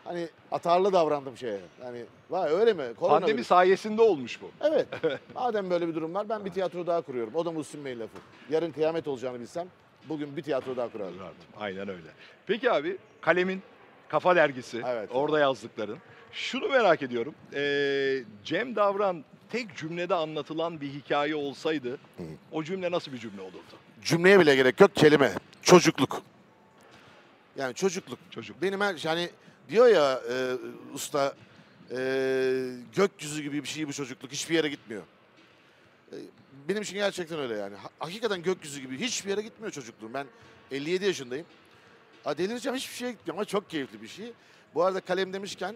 [0.04, 1.60] hani atarlı davrandım şeye.
[1.82, 2.84] Hani vay öyle mi?
[3.00, 3.46] Korona Pandemi virüs.
[3.46, 4.50] sayesinde olmuş bu.
[4.60, 4.86] Evet.
[5.34, 7.34] Madem böyle bir durum var ben bir tiyatro daha kuruyorum.
[7.34, 8.18] O da Muhsin Bey'in lafı.
[8.50, 9.68] Yarın kıyamet olacağını bilsem
[10.08, 11.18] bugün bir tiyatro daha kurardım.
[11.58, 12.08] Aynen öyle.
[12.46, 13.62] Peki abi kalemin
[14.08, 15.08] Kafa Dergisi Evet.
[15.12, 15.98] orada yazdıkların.
[16.32, 17.34] Şunu merak ediyorum.
[17.54, 21.98] Ee, Cem Davran tek cümlede anlatılan bir hikaye olsaydı
[22.52, 23.76] o cümle nasıl bir cümle olurdu?
[24.04, 25.32] Cümleye bile gerek yok kelime.
[25.62, 26.22] Çocukluk.
[27.56, 28.18] Yani çocukluk.
[28.30, 28.62] Çocuk.
[28.62, 29.30] Benim her hani
[29.68, 30.34] diyor ya e,
[30.94, 31.34] usta
[31.90, 31.96] e,
[32.96, 35.02] gökyüzü gibi bir şey bu çocukluk hiçbir yere gitmiyor.
[36.12, 36.16] E,
[36.68, 37.76] benim için gerçekten öyle yani.
[37.76, 40.14] Ha- hakikaten gökyüzü gibi hiçbir yere gitmiyor çocukluğum.
[40.14, 40.26] Ben
[40.70, 41.46] 57 yaşındayım.
[42.26, 44.32] Delireceğim hiçbir şeye gitmiyor ama çok keyifli bir şey.
[44.74, 45.74] Bu arada kalem demişken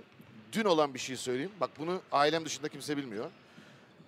[0.53, 1.53] dün olan bir şey söyleyeyim.
[1.61, 3.31] Bak bunu ailem dışında kimse bilmiyor.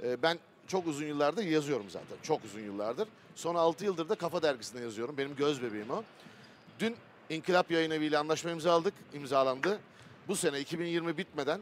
[0.02, 2.16] E, ben çok uzun yıllardır yazıyorum zaten.
[2.22, 3.08] Çok uzun yıllardır.
[3.34, 5.18] Son 6 yıldır da Kafa Dergisi'nde yazıyorum.
[5.18, 6.04] Benim göz bebeğim o.
[6.80, 6.96] Dün
[7.30, 9.78] İnkılap Yayın Evi ile anlaşma imzaladık, imzalandı.
[10.28, 11.60] Bu sene 2020 bitmeden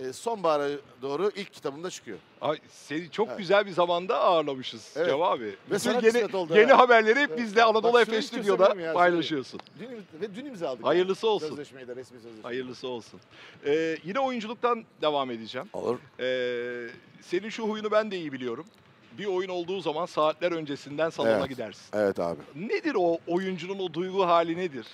[0.00, 0.68] e, sonbahara
[1.02, 2.18] doğru ilk kitabımda çıkıyor.
[2.40, 3.38] Ay, seni çok Evet.
[3.38, 5.08] güzel bir zamanda ağırlamışız Evet.
[5.08, 5.56] Cem abi.
[5.70, 6.78] Ve sana yeni, oldu yeni ha.
[6.78, 7.38] haberleri hep Evet.
[7.38, 9.60] bizde Anadolu Efes Stüdyo'da ya, paylaşıyorsun.
[9.78, 9.88] Dün,
[10.20, 10.84] ve dün imzaladık.
[10.86, 11.34] Hayırlısı yani.
[11.34, 11.48] olsun.
[11.48, 12.42] Sözleşmeyi de resmi sözleşmeyi.
[12.42, 13.20] Hayırlısı olsun.
[13.66, 15.68] Ee, yine oyunculuktan devam edeceğim.
[15.72, 15.98] Olur.
[16.20, 16.90] Ee,
[17.22, 18.66] senin şu huyunu ben de iyi biliyorum.
[19.18, 21.48] Bir oyun olduğu zaman saatler öncesinden salona Evet.
[21.48, 21.84] gidersin.
[21.92, 22.40] Evet abi.
[22.54, 24.86] Nedir o oyuncunun o duygu hali nedir?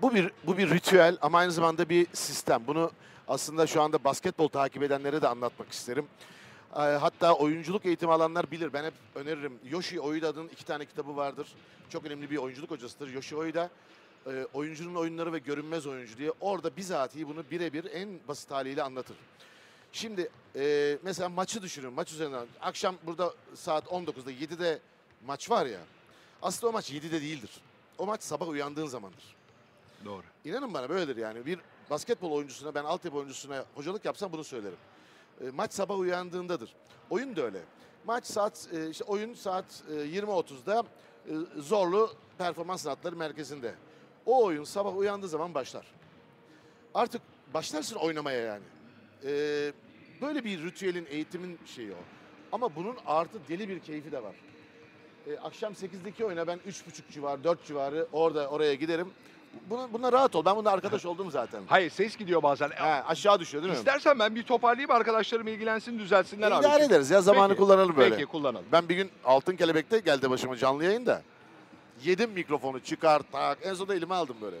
[0.00, 2.62] Bu bir bu bir ritüel ama aynı zamanda bir sistem.
[2.66, 2.90] Bunu
[3.28, 6.06] aslında şu anda basketbol takip edenlere de anlatmak isterim.
[6.76, 8.72] Ee, Hatta oyunculuk eğitimi alanlar bilir.
[8.72, 9.58] Ben hep öneririm.
[9.70, 11.48] Yoshi Oida'nın iki tane kitabı vardır.
[11.90, 13.08] Çok önemli bir oyunculuk hocasıdır.
[13.14, 13.70] Yoshi Oida
[14.26, 19.16] e, oyuncunun oyunları ve görünmez oyuncu diye orada bizatihi bunu birebir en basit haliyle anlatır.
[19.92, 21.92] Şimdi e, mesela maçı düşünün.
[21.92, 22.46] Maç üzerinden.
[22.60, 24.78] Akşam burada saat 19'da 7'de
[25.26, 25.80] maç var ya.
[26.42, 27.50] Aslında o maç 7'de değildir.
[27.98, 29.24] O maç sabah uyandığın zamandır.
[30.04, 30.22] Doğru.
[30.44, 31.46] İnanın bana böyledir yani.
[31.46, 31.58] Bir
[31.90, 34.78] basketbol oyuncusuna, ben altyapı oyuncusuna hocalık yapsam bunu söylerim.
[35.40, 36.74] E, maç sabah uyandığındadır.
[37.10, 37.60] Oyun da öyle.
[38.06, 40.84] Maç saat, e, işte oyun saat e, 20.30'da
[41.28, 43.74] e, Zorlu Performans Sanatları Merkezi'nde.
[44.26, 45.86] O oyun sabah uyandığı zaman başlar.
[46.94, 47.22] Artık
[47.54, 48.64] başlarsın oynamaya yani.
[49.24, 49.30] E,
[50.20, 52.02] böyle bir ritüelin, eğitimin şeyi o.
[52.52, 54.34] Ama bunun artı deli bir keyfi de var.
[55.26, 59.12] E, akşam 8'deki oyuna ben 3.30 civarı, 4 civarı orada oraya giderim.
[59.70, 60.44] Buna, buna rahat ol.
[60.44, 61.62] Ben bununla arkadaş oldum zaten.
[61.66, 62.70] Hayır ses gidiyor bazen.
[62.70, 63.78] He, aşağı düşüyor değil mi?
[63.78, 66.66] İstersen ben bir toparlayayım arkadaşlarım ilgilensin düzelsinler abi.
[66.66, 68.16] İdare ederiz ya zamanı Peki, kullanalım böyle.
[68.16, 68.66] Peki kullanalım.
[68.72, 71.22] Ben bir gün Altın Kelebek'te geldi başıma canlı yayında.
[72.04, 73.58] Yedim mikrofonu çıkar tak.
[73.62, 74.56] En sonunda elime aldım böyle.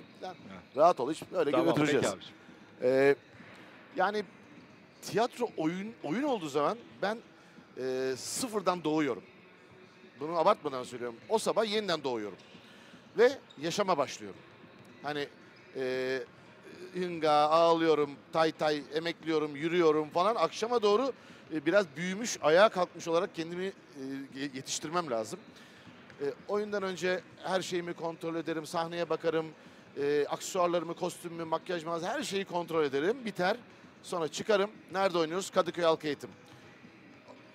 [0.76, 2.02] Rahat ol hiç böyle Tamam, götüreceğiz.
[2.02, 2.36] peki abiciğim.
[2.82, 3.14] Ee,
[3.96, 4.24] yani
[5.02, 7.18] tiyatro oyun oyun olduğu zaman ben
[7.78, 9.22] e, sıfırdan doğuyorum.
[10.20, 11.16] Bunu abartmadan söylüyorum.
[11.28, 12.38] O sabah yeniden doğuyorum.
[13.18, 14.40] Ve yaşama başlıyorum.
[15.02, 15.28] Hani
[15.76, 16.18] e,
[16.94, 20.34] hınga, ağlıyorum, tay tay, emekliyorum, yürüyorum falan.
[20.34, 21.12] Akşama doğru
[21.54, 23.72] e, biraz büyümüş, ayağa kalkmış olarak kendimi e,
[24.54, 25.40] yetiştirmem lazım.
[26.20, 29.46] E, oyundan önce her şeyimi kontrol ederim, sahneye bakarım,
[30.02, 33.24] e, aksesuarlarımı, kostümümü, makyaj malzeme her şeyi kontrol ederim.
[33.24, 33.56] Biter.
[34.02, 34.70] Sonra çıkarım.
[34.92, 35.50] Nerede oynuyoruz?
[35.50, 36.30] Kadıköy Halk Eğitim.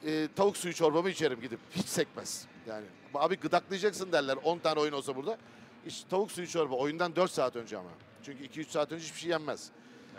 [0.05, 1.59] E, tavuk suyu çorbamı içerim gidip.
[1.71, 2.45] Hiç sekmez.
[2.67, 5.37] Yani abi gıdaklayacaksın derler 10 tane oyun olsa burada.
[5.87, 7.89] İşte tavuk suyu çorba oyundan 4 saat önce ama.
[8.23, 9.69] Çünkü 2-3 saat önce hiçbir şey yenmez.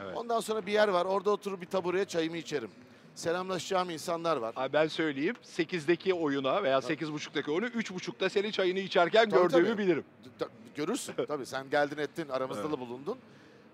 [0.03, 0.17] Evet.
[0.17, 1.05] Ondan sonra bir yer var.
[1.05, 2.71] Orada oturup bir tabureye çayımı içerim.
[3.15, 4.53] Selamlaşacağım insanlar var.
[4.57, 9.79] Abi ben söyleyeyim 8'deki oyuna veya 8.30'daki oyunu 3.30'da senin çayını içerken Tabii, gördüğümü tabii.
[9.83, 10.05] bilirim.
[10.39, 12.73] Ta- Görürsün tabii sen geldin ettin aramızda Evet.
[12.73, 13.19] da bulundun.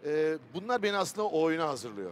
[0.06, 2.10] Ee, bunlar beni aslında o oyuna hazırlıyor.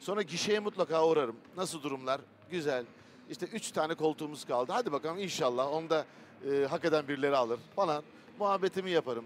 [0.00, 1.36] Sonra gişeye mutlaka uğrarım.
[1.56, 2.20] Nasıl durumlar?
[2.50, 2.84] Güzel.
[3.30, 4.72] İşte üç tane koltuğumuz kaldı.
[4.72, 6.04] Hadi bakalım inşallah onu da
[6.52, 8.02] e, hak eden birileri alır falan.
[8.38, 9.24] Muhabbetimi yaparım.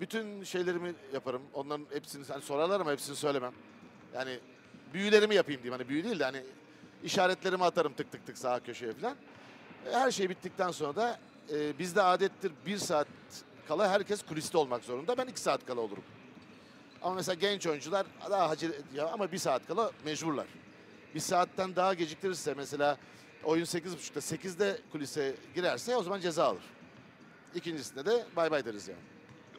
[0.00, 1.42] Bütün şeylerimi yaparım.
[1.54, 3.52] Onların hepsini hani sorarlar ama hepsini söylemem.
[4.14, 4.38] Yani
[4.94, 5.78] büyülerimi yapayım diyeyim.
[5.80, 6.42] Hani büyü değil de hani
[7.04, 9.16] işaretlerimi atarım tık tık tık sağ köşeye falan.
[9.86, 11.18] E, Her şey bittikten sonra da
[11.54, 13.08] e, bizde adettir bir saat
[13.68, 15.18] kala herkes kuliste olmak zorunda.
[15.18, 16.04] Ben iki saat kala olurum.
[17.02, 18.54] Ama mesela genç oyuncular daha
[18.94, 20.46] ya ama bir saat kala mecburlar.
[21.14, 22.98] Bir saatten daha geciktirirse mesela
[23.44, 26.62] oyun 8.30'da 8'de kulise girerse o zaman ceza alır.
[27.54, 29.00] İkincisinde de bay bay deriz yani.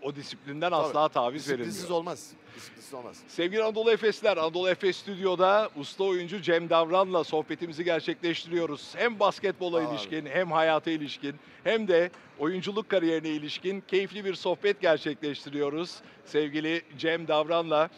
[0.02, 2.00] O disiplinden asla taviz Disiplinsiz verilmiyor.
[2.00, 2.32] olmaz.
[2.56, 3.20] Disiplinsiz olmaz.
[3.28, 8.94] Sevgili Anadolu Efesler, Anadolu Efes Stüdyo'da usta oyuncu Cem Davran'la sohbetimizi gerçekleştiriyoruz.
[8.96, 9.90] Hem basketbola Abi.
[9.96, 17.28] ilişkin, hem hayata ilişkin, hem de oyunculuk kariyerine ilişkin keyifli bir sohbet gerçekleştiriyoruz sevgili Cem
[17.28, 17.90] Davran'la.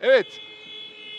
[0.00, 0.40] Evet,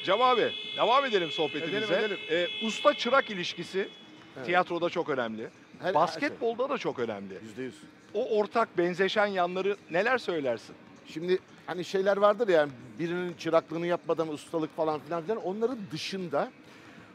[0.04, 1.78] Cem abi devam edelim sohbetimize.
[1.96, 2.48] Edelim, edelim.
[2.62, 3.90] Ee, usta çırak ilişkisi
[4.38, 4.46] Evet.
[4.46, 5.50] tiyatroda çok önemli.
[5.82, 7.34] Her- Basketbolda da çok önemli.
[7.44, 7.76] Yüzde yüz.
[8.14, 10.76] O ortak benzeşen yanları neler söylersin?
[11.08, 12.68] Şimdi hani şeyler vardır ya
[13.00, 16.52] birinin çıraklığını yapmadan ustalık falan filan filan onların dışında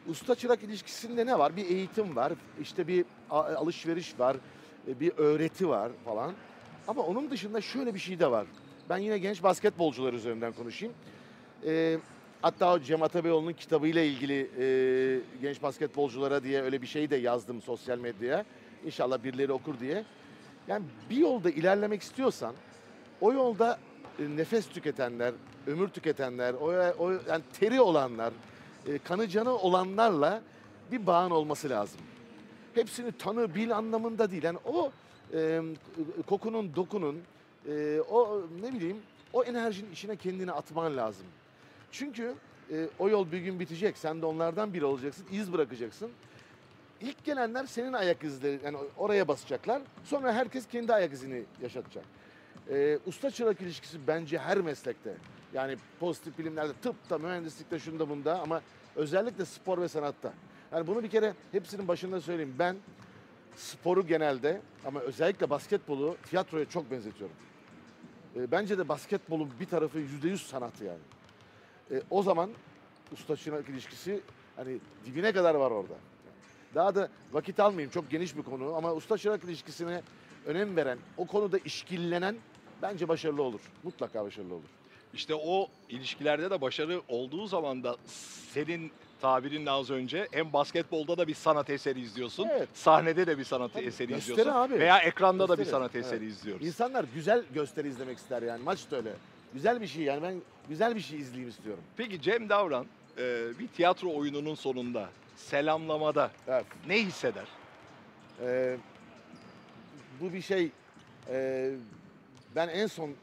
[0.08, 1.56] usta çırak ilişkisinde ne var?
[1.56, 4.36] Bir eğitim var, işte bir a- alışveriş var,
[4.88, 6.32] e, bir öğreti var falan.
[6.88, 8.46] Ama onun dışında şöyle bir şey de var.
[8.88, 10.94] Ben yine genç basketbolcular üzerinden konuşayım.
[11.66, 11.98] E,
[12.42, 17.98] hatta Cem Atabeyoğlu'nun kitabıyla ilgili e, genç basketbolculara diye öyle bir şey de yazdım sosyal
[17.98, 18.44] medyaya.
[18.86, 20.04] İnşallah birileri okur diye.
[20.68, 22.54] Yani bir yolda ilerlemek istiyorsan
[23.20, 23.78] o yolda
[24.18, 25.34] e, nefes tüketenler,
[25.66, 26.66] ömür tüketenler, o,
[26.98, 28.32] o yani teri olanlar,
[28.86, 30.42] e, kanı canı olanlarla
[30.92, 32.00] bir bağın olması lazım.
[32.74, 34.42] Hepsini tanı, bil anlamında değil.
[34.42, 34.92] Yani o
[35.34, 35.60] e,
[36.26, 37.18] kokunun, dokunun,
[37.68, 38.96] e, o ne bileyim,
[39.32, 41.26] o enerjinin içine kendini atman lazım.
[41.92, 42.34] Çünkü
[42.72, 43.98] e, o yol bir gün bitecek.
[43.98, 46.10] Sen de onlardan biri olacaksın, iz bırakacaksın.
[47.00, 49.82] İlk gelenler senin ayak izleri, yani oraya basacaklar.
[50.04, 52.04] Sonra herkes kendi ayak izini yaşatacak.
[52.70, 55.14] Ee, usta çırak ilişkisi bence her meslekte.
[55.52, 58.62] Yani pozitif bilimlerde, tıpta, mühendislikte, şunda bunda ama
[58.96, 60.32] özellikle spor ve sanatta.
[60.72, 62.54] Yani bunu bir kere hepsinin başında söyleyeyim.
[62.58, 62.76] Ben
[63.56, 67.36] sporu genelde ama özellikle basketbolu tiyatroya çok benzetiyorum.
[68.36, 70.98] Ee, bence de basketbolun bir tarafı yüzde yüz sanatı yani.
[71.90, 72.50] Ee, o zaman
[73.12, 74.20] usta çırak ilişkisi
[74.56, 75.94] hani dibine kadar var orada.
[76.74, 80.02] Daha da vakit almayayım çok geniş bir konu ama usta çırak ilişkisine
[80.46, 82.36] önem veren, o konuda işkillenen
[82.82, 83.60] bence başarılı olur.
[83.82, 84.68] Mutlaka başarılı olur.
[85.14, 87.96] İşte o ilişkilerde de başarı olduğu zaman da
[88.52, 92.48] senin tabirinle az önce hem basketbolda da bir sanat eseri izliyorsun.
[92.50, 92.68] Evet.
[92.74, 94.52] Sahnede de bir sanat Tabii, eseri gösteri izliyorsun.
[94.62, 94.78] abi.
[94.78, 96.32] Veya ekranda da bir Gösteri, sanat eseri evet.
[96.32, 96.66] izliyoruz.
[96.66, 98.62] İnsanlar güzel gösteri izlemek ister yani.
[98.64, 99.12] Maç da öyle.
[99.54, 100.34] Güzel bir şey yani ben
[100.70, 101.82] güzel bir şey izleyeyim istiyorum.
[101.96, 102.86] Peki Cem Davran
[103.18, 106.64] e, bir tiyatro oyununun sonunda selamlamada Evet.
[106.86, 107.46] ne hisseder?
[108.42, 108.76] Ee,
[110.20, 110.70] bu bir şey.
[111.28, 111.72] Ee,
[112.56, 113.14] ben en son e,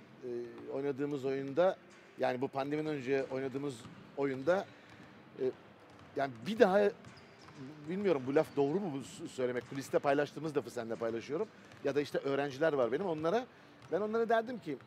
[0.74, 1.78] oynadığımız oyunda
[2.20, 3.76] yani bu pandemiden önce oynadığımız
[4.18, 4.66] oyunda
[5.40, 5.44] e,
[6.16, 6.80] yani bir daha
[7.90, 9.70] bilmiyorum bu laf doğru mu bu s- söylemek?
[9.70, 11.48] Kuliste paylaştığımız lafı seninle paylaşıyorum.
[11.84, 13.46] Ya da işte öğrenciler var benim onlara.
[13.92, 14.78] Ben onlara derdim ki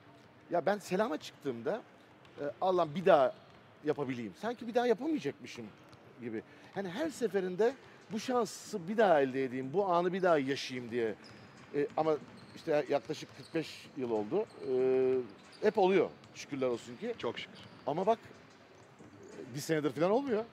[0.50, 1.82] ya ben selama çıktığımda
[2.60, 3.34] Allah'ım bir daha
[3.84, 4.32] yapabileyim.
[4.40, 5.66] Sanki bir daha yapamayacakmışım
[6.20, 6.42] gibi.
[6.76, 7.74] Yani her seferinde
[8.12, 11.14] bu şansı bir daha elde edeyim, bu anı bir daha yaşayayım diye.
[11.74, 12.16] E, ama
[12.56, 14.44] işte yaklaşık 45 yıl oldu.
[14.70, 17.14] E, hep oluyor şükürler olsun ki.
[17.18, 17.58] Çok şükür.
[17.86, 18.18] Ama bak
[19.54, 20.44] bir senedir falan olmuyor.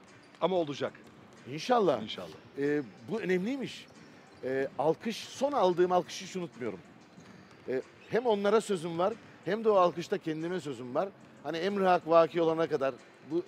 [0.42, 0.94] Ama olacak
[1.54, 2.04] İnşallah.
[2.04, 2.28] inşallah.
[2.60, 3.88] E, bu önemliymiş.
[4.44, 6.80] E, alkış, son aldığım alkışı hiç unutmuyorum.
[7.70, 9.14] E, hem onlara sözüm var,
[9.46, 11.10] hem de o alkışta kendime sözüm var.
[11.48, 12.94] Hani emri hak vaki olana kadar
[13.32, 13.44] bu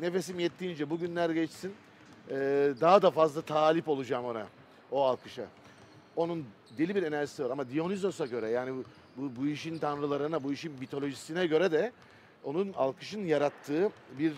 [0.00, 1.74] nefesim yettiğince bu günler geçsin.
[2.30, 2.34] e,
[2.80, 4.46] daha da fazla talip olacağım ona,
[4.90, 5.44] o alkışa.
[6.16, 6.44] Onun
[6.78, 8.84] deli bir enerjisi var ama Dionysos'a göre yani bu,
[9.16, 11.92] bu, bu işin tanrılarına, bu işin mitolojisine göre de
[12.44, 14.32] onun alkışın yarattığı bir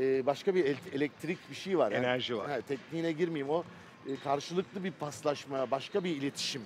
[0.00, 1.92] e, başka bir el- elektrik bir şey var.
[1.92, 2.50] Yani Enerji var.
[2.50, 3.64] Ha, tekniğine girmeyeyim o
[4.08, 6.62] e, karşılıklı bir paslaşma, başka bir iletişim.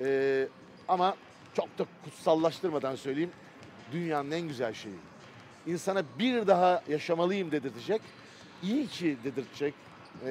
[0.00, 0.48] E,
[0.88, 1.16] ama
[1.54, 3.30] çok da kutsallaştırmadan söyleyeyim,
[3.92, 5.11] dünyanın en güzel şeyi.
[5.66, 8.00] İnsana bir daha yaşamalıyım dedirtecek,
[8.62, 9.74] iyi ki dedirtecek.
[10.26, 10.30] E,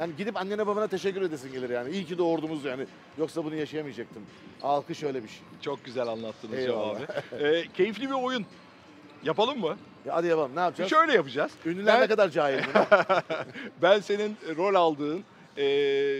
[0.00, 1.90] yani gidip annene babana teşekkür edesin gelir yani.
[1.90, 2.86] İyi ki doğurdunuz yani.
[3.18, 4.22] Yoksa bunu yaşayamayacaktım.
[4.62, 5.38] Alkış öyle bir şey.
[5.60, 6.96] Çok güzel anlattınız Eyvallah.
[6.96, 7.44] abi.
[7.44, 8.46] E, keyifli bir oyun.
[9.24, 9.76] Yapalım mı?
[10.06, 10.90] Ya hadi yapalım ne yapacağız?
[10.90, 11.52] Şöyle yapacağız.
[11.66, 12.62] Ünlüler Ben- ne kadar cahil?
[13.82, 15.24] Ben senin rol aldığın
[15.58, 15.62] e,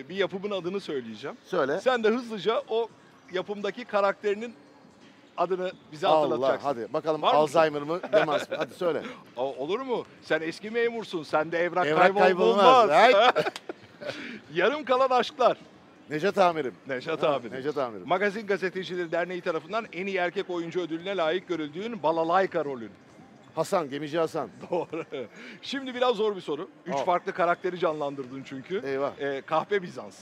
[0.09, 1.37] bir yapımın adını söyleyeceğim.
[1.44, 1.81] Söyle.
[1.81, 2.88] Sen de hızlıca o
[3.33, 4.55] yapımdaki karakterinin
[5.37, 6.66] adını bize Allah hatırlatacaksın.
[6.68, 7.38] hadi bakalım Var mısın?
[7.42, 8.57] Alzheimer mı demans mı?
[8.59, 9.03] Hadi söyle.
[9.37, 10.05] O- olur mu?
[10.23, 11.23] Sen eski memursun.
[11.23, 12.27] Sende evrak, Evrak kaybolmaz.
[12.29, 12.90] kaybolmaz.
[12.90, 13.53] Right?
[14.55, 15.57] Yarım kalan aşklar.
[16.11, 16.75] Necat amirim.
[16.88, 17.51] Neşat Ha, abi.
[17.51, 18.09] Necat amirim.
[18.09, 22.90] Magazin Gazetecileri Derneği tarafından en iyi erkek oyuncu ödülüne layık görüldüğün Balalayka rolün.
[23.55, 24.49] Hasan, gemici Hasan.
[24.71, 25.05] Doğru.
[25.62, 26.68] Şimdi biraz zor bir soru.
[26.87, 27.05] Üç Al.
[27.05, 28.83] farklı karakteri canlandırdın çünkü.
[28.87, 29.12] Eyvah.
[29.21, 30.18] Ee, kahpe Bizans.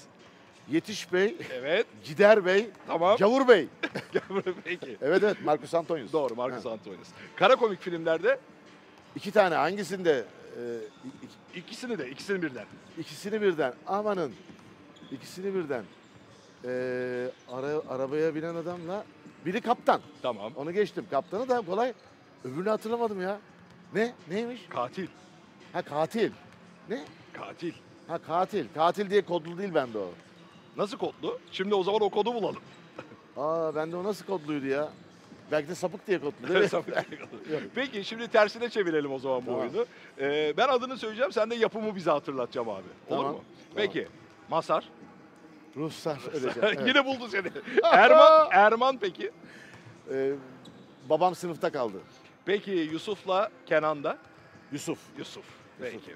[0.69, 1.87] Yetiş Bey, Evet.
[2.05, 3.17] Gider Bey, Tamam.
[3.19, 3.69] Gavur Bey.
[4.65, 4.97] Peki.
[5.03, 6.13] Evet evet Marcus Antonius.
[6.13, 6.67] Doğru Marcus.
[6.67, 7.09] Antonius.
[7.37, 8.39] Kara komik filmlerde
[9.17, 10.25] İki tane hangisinde?
[10.57, 10.61] Ee,
[11.55, 12.65] ik- ikisini de, ikisini birden.
[12.99, 13.75] ikisini birden.
[13.87, 14.33] Amanın.
[15.13, 15.85] İkisini birden.
[16.65, 19.05] Ee, ara, arabaya binen adamla
[19.47, 20.01] biri kaptan.
[20.23, 20.53] Tamam.
[20.57, 21.05] Onu geçtim.
[21.11, 21.93] Kaptanı da kolay.
[22.45, 23.39] Öbürünü hatırlamadım ya.
[23.95, 24.13] Ne?
[24.31, 24.67] Neymiş?
[24.69, 25.07] Katil.
[25.73, 26.31] Ha katil.
[26.89, 27.05] Ne?
[27.33, 27.73] Katil.
[28.09, 28.67] Ha katil.
[28.75, 30.11] Katil diye kodlu değil bende o.
[30.81, 31.39] Nasıl kodlu?
[31.53, 32.63] Şimdi o zaman o kodu bulalım.
[33.37, 34.89] Aa bende o nasıl kodluydu ya?
[35.53, 37.69] Belki de sapık diye kodlu değil mi?
[37.75, 39.61] Peki şimdi tersine çevirelim o zaman bu Tamam.
[39.61, 39.87] oyunu.
[40.21, 42.83] Ee, ben adını söyleyeceğim, sen de yapımı bize hatırlatacağım abi.
[43.09, 43.33] Olur Tamam.
[43.33, 43.41] mu?
[43.75, 44.09] Peki.
[44.51, 44.89] Masar.
[45.77, 46.59] Ruhsar öleceğim.
[46.63, 46.81] Evet.
[46.87, 47.49] Yine buldu seni.
[47.85, 49.31] Erman, Erman peki.
[50.13, 50.33] Ee,
[51.09, 51.99] babam sınıfta kaldı.
[52.47, 54.19] Peki Yusuf'la Kenan'da.
[54.73, 54.99] Yusuf.
[55.19, 55.45] Yusuf.
[55.81, 56.15] Peki.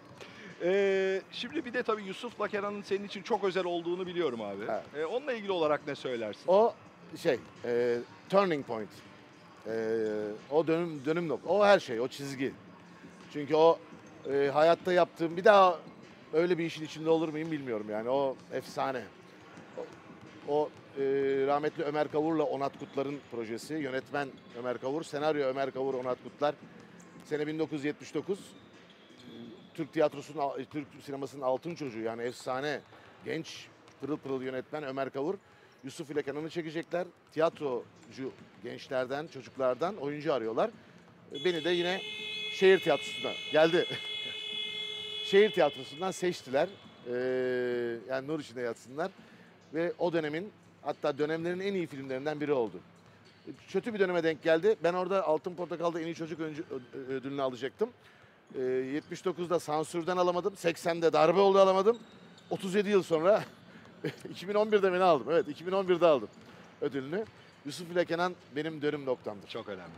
[0.62, 4.62] Ee, şimdi bir de tabii Yusuf'la Kenan'ın senin için çok özel olduğunu biliyorum abi.
[4.70, 4.82] Evet.
[4.96, 6.44] Ee, onunla ilgili olarak ne söylersin?
[6.48, 6.74] O
[7.22, 7.98] şey, e,
[8.30, 8.88] turning point.
[9.66, 9.72] E,
[10.50, 11.48] o dönüm dönüm nokta.
[11.48, 12.52] O her şey, o çizgi.
[13.32, 13.78] Çünkü o
[14.32, 15.78] e, hayatta yaptığım bir daha
[16.32, 18.08] öyle bir işin içinde olur muyum bilmiyorum yani.
[18.08, 19.02] O efsane.
[19.78, 19.82] O,
[20.54, 21.02] o, e,
[21.46, 23.74] rahmetli Ömer Kavur'la Onat Kutlar'ın projesi.
[23.74, 26.54] Yönetmen Ömer Kavur, senaryo Ömer Kavur, Onat Kutlar.
[27.24, 28.38] Sene 1979.
[29.74, 32.80] Türk tiyatrosunun, Türk sinemasının altın çocuğu yani efsane
[33.24, 33.66] genç
[34.00, 35.34] pırıl pırıl yönetmen Ömer Kavur.
[35.84, 37.06] Yusuf ile Kenan'ı çekecekler.
[37.32, 38.32] Tiyatrocu
[38.64, 40.70] gençlerden, çocuklardan oyuncu arıyorlar.
[41.44, 42.00] Beni de yine
[42.52, 43.87] şehir tiyatrosuna geldi.
[45.24, 46.68] şehir tiyatrosundan seçtiler.
[47.06, 47.12] Ee,
[48.08, 49.10] yani nur içinde yatsınlar.
[49.74, 52.76] Ve o dönemin hatta dönemlerin en iyi filmlerinden biri oldu.
[53.68, 54.76] Kötü bir döneme denk geldi.
[54.82, 56.40] Ben orada Altın Portakal'da en iyi çocuk
[57.08, 57.90] ödülünü alacaktım.
[58.54, 60.54] Ee, 79'da sansürden alamadım.
[60.54, 61.98] 80'de darbe oldu alamadım.
[62.50, 63.44] 37 yıl sonra
[64.35, 65.26] 2011'de beni aldım.
[65.30, 66.28] Evet 2011'de aldım
[66.80, 67.24] ödülünü.
[67.66, 69.48] Yusuf ile Kenan benim dönüm noktamdır.
[69.48, 69.92] Çok önemli.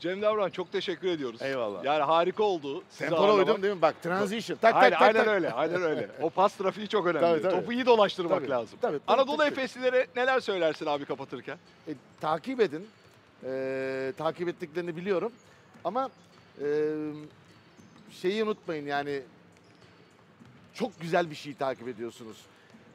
[0.00, 1.42] Cem Davran çok teşekkür ediyoruz.
[1.42, 1.84] Eyvallah.
[1.84, 2.82] Yani harika oldu.
[2.98, 3.82] Tempora uydum değil mi?
[3.82, 4.58] Bak transition.
[4.58, 5.08] Tak aynen, tak tak.
[5.08, 5.34] aynen tak.
[5.34, 6.08] öyle, aynen öyle.
[6.22, 7.20] O pas trafiği çok önemli.
[7.20, 7.54] Tabii, tabii.
[7.54, 8.78] Topu iyi dolaştırmak Tabii, lazım.
[8.82, 9.44] tabii, tabii, Anadolu.
[9.44, 11.58] Efeslilere neler söylersin abi kapatırken?
[11.88, 12.86] E, takip edin.
[13.44, 15.32] E, takip ettiklerini biliyorum.
[15.84, 16.10] Ama
[16.60, 16.66] e,
[18.20, 19.22] şeyi unutmayın yani
[20.74, 22.36] çok güzel bir şey takip ediyorsunuz.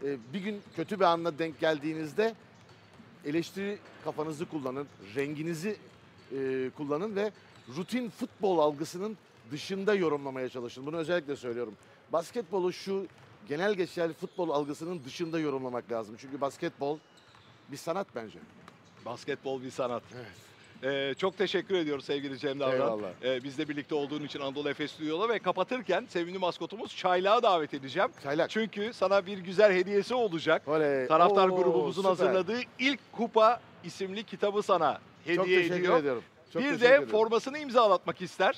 [0.03, 2.35] E, bir gün kötü bir anla denk geldiğinizde
[3.25, 5.77] eleştiri kafanızı kullanın, renginizi
[6.31, 7.31] e, kullanın ve
[7.77, 9.17] rutin futbol algısının
[9.51, 10.85] dışında yorumlamaya çalışın.
[10.85, 11.73] Bunu özellikle söylüyorum.
[12.13, 13.07] Basketbolu şu
[13.47, 16.15] genel geçer futbol algısının dışında yorumlamak lazım.
[16.19, 16.99] Çünkü basketbol
[17.71, 18.39] bir sanat bence.
[19.05, 20.03] Basketbol bir sanat.
[20.15, 20.46] Evet.
[20.83, 22.73] Ee, çok teşekkür ediyoruz sevgili Cem Davran.
[22.73, 23.09] Eyvallah.
[23.23, 28.09] Ee, bizle birlikte olduğun için Anadolu Efes Stüdyo'da ve kapatırken sevimli maskotumuz Çaylak'ı davet edeceğim.
[28.23, 28.49] Çaylak.
[28.49, 30.67] Çünkü sana bir güzel hediyesi olacak.
[30.67, 31.07] Oley.
[31.07, 32.09] Taraftar Oo, grubumuzun süper.
[32.09, 35.99] hazırladığı ilk kupa isimli kitabı sana hediye Çok teşekkür ediyor.
[35.99, 36.23] ediyorum.
[36.53, 37.07] Çok bir de ediyorum.
[37.09, 38.53] formasını imzalatmak ister.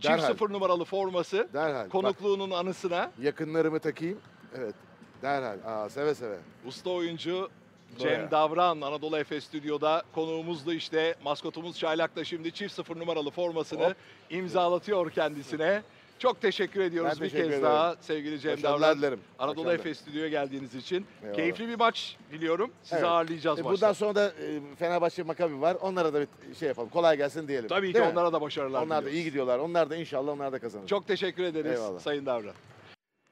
[0.00, 0.26] Çift Derhal.
[0.26, 1.48] sıfır numaralı forması.
[1.52, 1.84] Derhal.
[1.84, 4.18] Bak, Konukluğunun anısına yakınlarımı takayım.
[4.58, 4.74] Evet.
[5.22, 5.58] Derhal.
[5.66, 6.36] Aa, seve seve.
[6.66, 7.50] usta oyuncu
[7.98, 13.84] Cem Davran Anadolu Efes Stüdyo'da konuğumuzdu işte maskotumuz Çaylak da şimdi çift sıfır numaralı formasını
[13.84, 13.96] Hop.
[14.30, 15.82] imzalatıyor kendisine.
[16.18, 17.62] Çok teşekkür ediyoruz Ben bir teşekkür kez ederim.
[17.64, 18.98] daha sevgili Cem Başarılar Davran.
[18.98, 19.20] dilerim.
[19.38, 19.80] Anadolu Başarılar.
[19.80, 21.06] Efes Stüdyo'ya geldiğiniz için.
[21.22, 21.36] Eyvallah.
[21.36, 22.70] Keyifli bir maç diliyorum.
[22.82, 23.04] Sizi Evet.
[23.04, 23.74] ağırlayacağız E, maçta.
[23.86, 25.76] bundan sonra da e, Fenerbahçe Makabi var.
[25.80, 26.28] Onlara da bir
[26.58, 26.88] şey yapalım.
[26.88, 27.68] Kolay gelsin diyelim.
[27.68, 28.10] Tabii ki Değil mi?
[28.12, 29.18] onlara da başarılar Onlar da diliyoruz.
[29.18, 29.58] iyi gidiyorlar.
[29.58, 30.86] Onlar da inşallah onlar da kazanır.
[30.86, 32.00] Çok teşekkür ederiz Eyvallah.
[32.00, 32.54] Sayın Davran.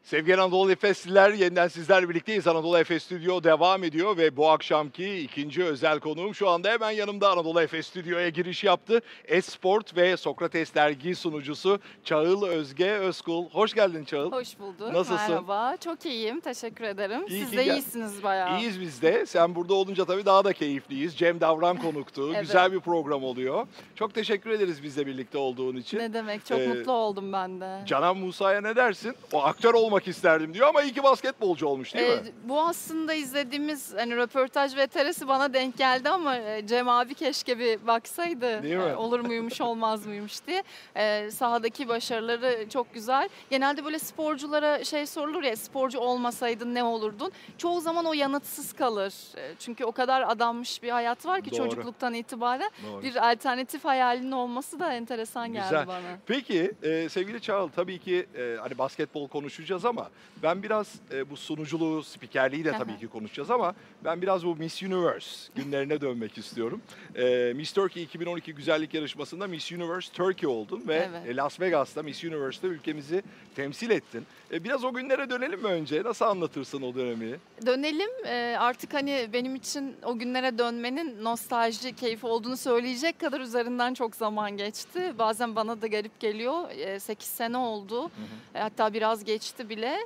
[0.02, 2.46] Sevgili Anadolu Efesliler yeniden sizler birlikteyiz.
[2.48, 7.30] Anadolu Efes Stüdyo devam ediyor ve bu akşamki ikinci özel konuğum şu anda hemen yanımda
[7.30, 9.00] Anadolu Efes Stüdyo'ya giriş yaptı.
[9.24, 13.48] Esport ve Sokrates dergi sunucusu Çağıl Özge Özkul.
[13.50, 14.32] Hoş geldin Çağıl.
[14.32, 14.92] Hoş bulduk.
[14.92, 15.28] Nasılsın?
[15.28, 15.76] Merhaba.
[15.84, 16.40] Çok iyiyim.
[16.40, 17.26] Teşekkür ederim.
[17.28, 18.58] İyi Siz de gel- iyisiniz bayağı.
[18.58, 19.26] İyiyiz biz de.
[19.26, 21.16] Sen burada olunca tabii daha da keyifliyiz.
[21.16, 22.22] Cem Davran konuktu.
[22.32, 22.40] Evet.
[22.42, 23.66] Güzel bir program oluyor.
[23.94, 25.98] Çok teşekkür ederiz bizle birlikte olduğun için.
[25.98, 26.46] Ne demek?
[26.46, 27.80] Çok Ee, mutlu oldum ben de.
[27.86, 29.14] Canan Musa'ya ne dersin?
[29.32, 32.22] O aktör olmak isterdim diyor ama iyi ki basketbolcu olmuş değil Ee, mi?
[32.44, 37.86] bu aslında izlediğimiz hani röportaj veterisi bana denk geldi ama e, Cem abi keşke bir
[37.86, 38.62] baksaydı.
[38.62, 38.82] Değil mi?
[38.82, 40.62] e, Olur muymuş olmaz mıymış diye.
[40.96, 43.28] Ee, sahadaki başarıları çok güzel.
[43.50, 47.32] Genelde böyle sporculara şey sorulur ya sporcu olmasaydın ne olurdun?
[47.58, 49.14] Çoğu zaman o yanıtsız kalır.
[49.36, 51.56] E, Çünkü o kadar adanmış bir hayat var ki Doğru.
[51.58, 52.70] çocukluktan itibaren.
[52.92, 53.02] Doğru.
[53.02, 55.86] Bir alternatif hayalinin olması da enteresan geldi Güzel.
[55.86, 56.18] bana.
[56.26, 60.10] Peki e, sevgili Çağıl tabii ki e, hani basketbol konuşacağız ama
[60.42, 64.82] ben biraz e, bu sunuculuğu, spikerliği de tabii ki konuşacağız ama ben biraz bu Miss
[64.82, 66.80] Universe günlerine dönmek istiyorum.
[67.16, 71.28] E, Miss Turkey 2012 güzellik yarışmasında Miss Universe Turkey oldun ve Evet.
[71.28, 73.22] e, Las Vegas'ta Miss Universe'te ülkemizi
[73.56, 74.26] temsil ettin.
[74.52, 76.02] E, biraz o günlere dönelim mi önce?
[76.02, 77.36] Nasıl anlatırsın o dönemi?
[77.66, 83.94] Dönelim Ee, artık hani benim için o günlere dönmenin nostalji keyfi olduğunu söyleyecek kadar üzerinden
[83.94, 85.12] çok zaman geçti.
[85.18, 86.70] Bazen bana da garip geliyor.
[86.98, 88.10] 8 sene oldu.
[88.54, 89.96] E, Hatta biraz geçti bile.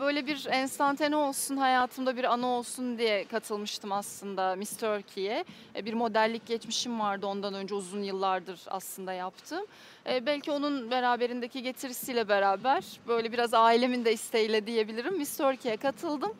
[0.00, 5.44] Böyle bir enstantane olsun, hayatımda bir anı olsun diye katılmıştım aslında Miss Turkey'ye.
[5.76, 9.66] E, Bir modellik geçmişim vardı ondan önce uzun yıllardır aslında yaptım.
[10.06, 16.32] E, Belki onun beraberindeki getirisiyle beraber böyle biraz ailemin de isteğiyle diyebilirim Miss Turkey'ye katıldım.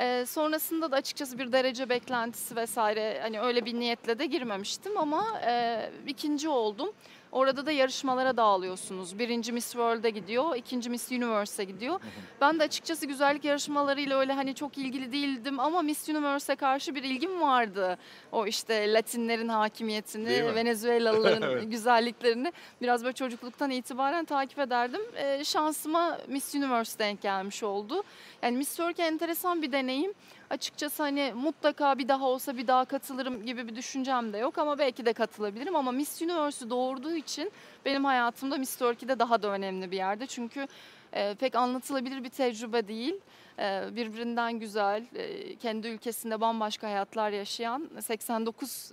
[0.00, 5.40] Ee, sonrasında da açıkçası bir derece beklentisi vesaire hani öyle bir niyetle de girmemiştim ama
[5.46, 6.92] e, ikinci oldum.
[7.36, 9.18] Orada da yarışmalara dağılıyorsunuz.
[9.18, 12.00] Birinci Miss World'e gidiyor, ikinci Miss Universe'e gidiyor.
[12.40, 17.02] Ben de açıkçası güzellik yarışmalarıyla öyle hani çok ilgili değildim ama Miss Universe'e karşı bir
[17.02, 17.98] ilgim vardı.
[18.32, 21.70] O işte Latinlerin hakimiyetini, Venezuelalıların Evet.
[21.70, 25.00] güzelliklerini biraz böyle çocukluktan itibaren takip ederdim.
[25.16, 28.02] Ee, şansıma Miss Universe denk gelmiş oldu.
[28.42, 30.14] Yani Miss Turkey enteresan bir deneyim.
[30.50, 34.78] Açıkçası hani mutlaka bir daha olsa bir daha katılırım gibi bir düşüncem de yok ama
[34.78, 35.76] belki de katılabilirim.
[35.76, 37.52] Ama Miss Universe'ü doğurduğu için
[37.84, 40.26] benim hayatımda Miss Turkey'de daha da önemli bir yerde.
[40.26, 40.66] Çünkü
[41.12, 43.14] e, pek anlatılabilir bir tecrübe değil.
[43.58, 48.92] E, birbirinden güzel, e, kendi ülkesinde bambaşka hayatlar yaşayan 89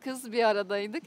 [0.00, 1.02] kız bir aradaydık.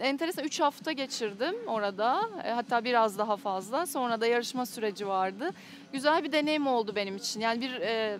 [0.00, 2.30] Enteresan 3 hafta geçirdim orada.
[2.44, 3.86] Hatta biraz daha fazla.
[3.86, 5.50] Sonra da yarışma süreci vardı.
[5.92, 7.40] Güzel bir deneyim oldu benim için.
[7.40, 8.18] Yani bir e,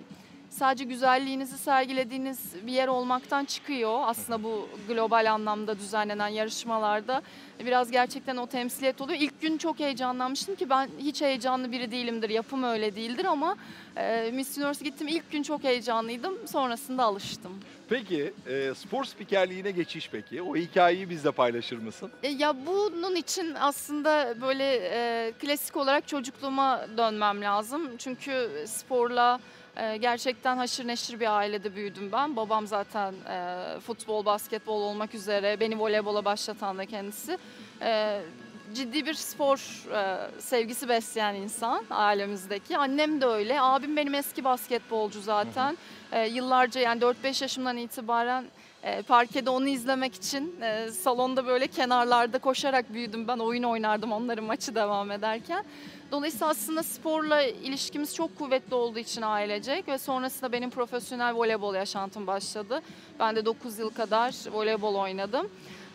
[0.52, 4.00] sadece güzelliğinizi sergilediğiniz bir yer olmaktan çıkıyor.
[4.04, 7.22] Aslında bu global anlamda düzenlenen yarışmalarda
[7.60, 9.20] biraz gerçekten o temsiliyet oluyor.
[9.20, 12.30] İlk gün çok heyecanlanmıştım ki ben hiç heyecanlı biri değilimdir.
[12.30, 13.56] Yapım öyle değildir ama
[13.96, 16.34] e, Miss Universe gittim ilk gün çok heyecanlıydım.
[16.48, 17.52] Sonrasında alıştım.
[17.88, 20.42] Peki e, spor spikerliğine geçiş peki?
[20.42, 22.10] O hikayeyi bizle paylaşır mısın?
[22.22, 27.90] E, Ya bunun için aslında böyle e, klasik olarak çocukluğuma dönmem lazım.
[27.98, 29.40] Çünkü sporla
[29.76, 32.36] e, gerçekten haşır neşir bir ailede büyüdüm ben.
[32.36, 37.38] Babam zaten e, futbol, basketbol olmak üzere beni voleybola başlatan da kendisi.
[37.82, 38.20] E,
[38.74, 42.78] ciddi bir spor e, sevgisi besleyen insan ailemizdeki.
[42.78, 43.60] Annem de öyle.
[43.60, 45.78] Abim benim eski basketbolcu zaten.
[46.12, 48.44] E, yıllarca yani 4-5 yaşımdan itibaren
[48.82, 53.28] e, parkede onu izlemek için e, salonda böyle kenarlarda koşarak büyüdüm.
[53.28, 55.64] Ben oyun oynardım onların maçı devam ederken.
[56.12, 62.26] Dolayısıyla aslında sporla ilişkimiz çok kuvvetli olduğu için ailecek ve sonrasında benim profesyonel voleybol yaşantım
[62.26, 62.82] başladı.
[63.20, 65.50] Ben de 9 yıl kadar voleybol oynadım.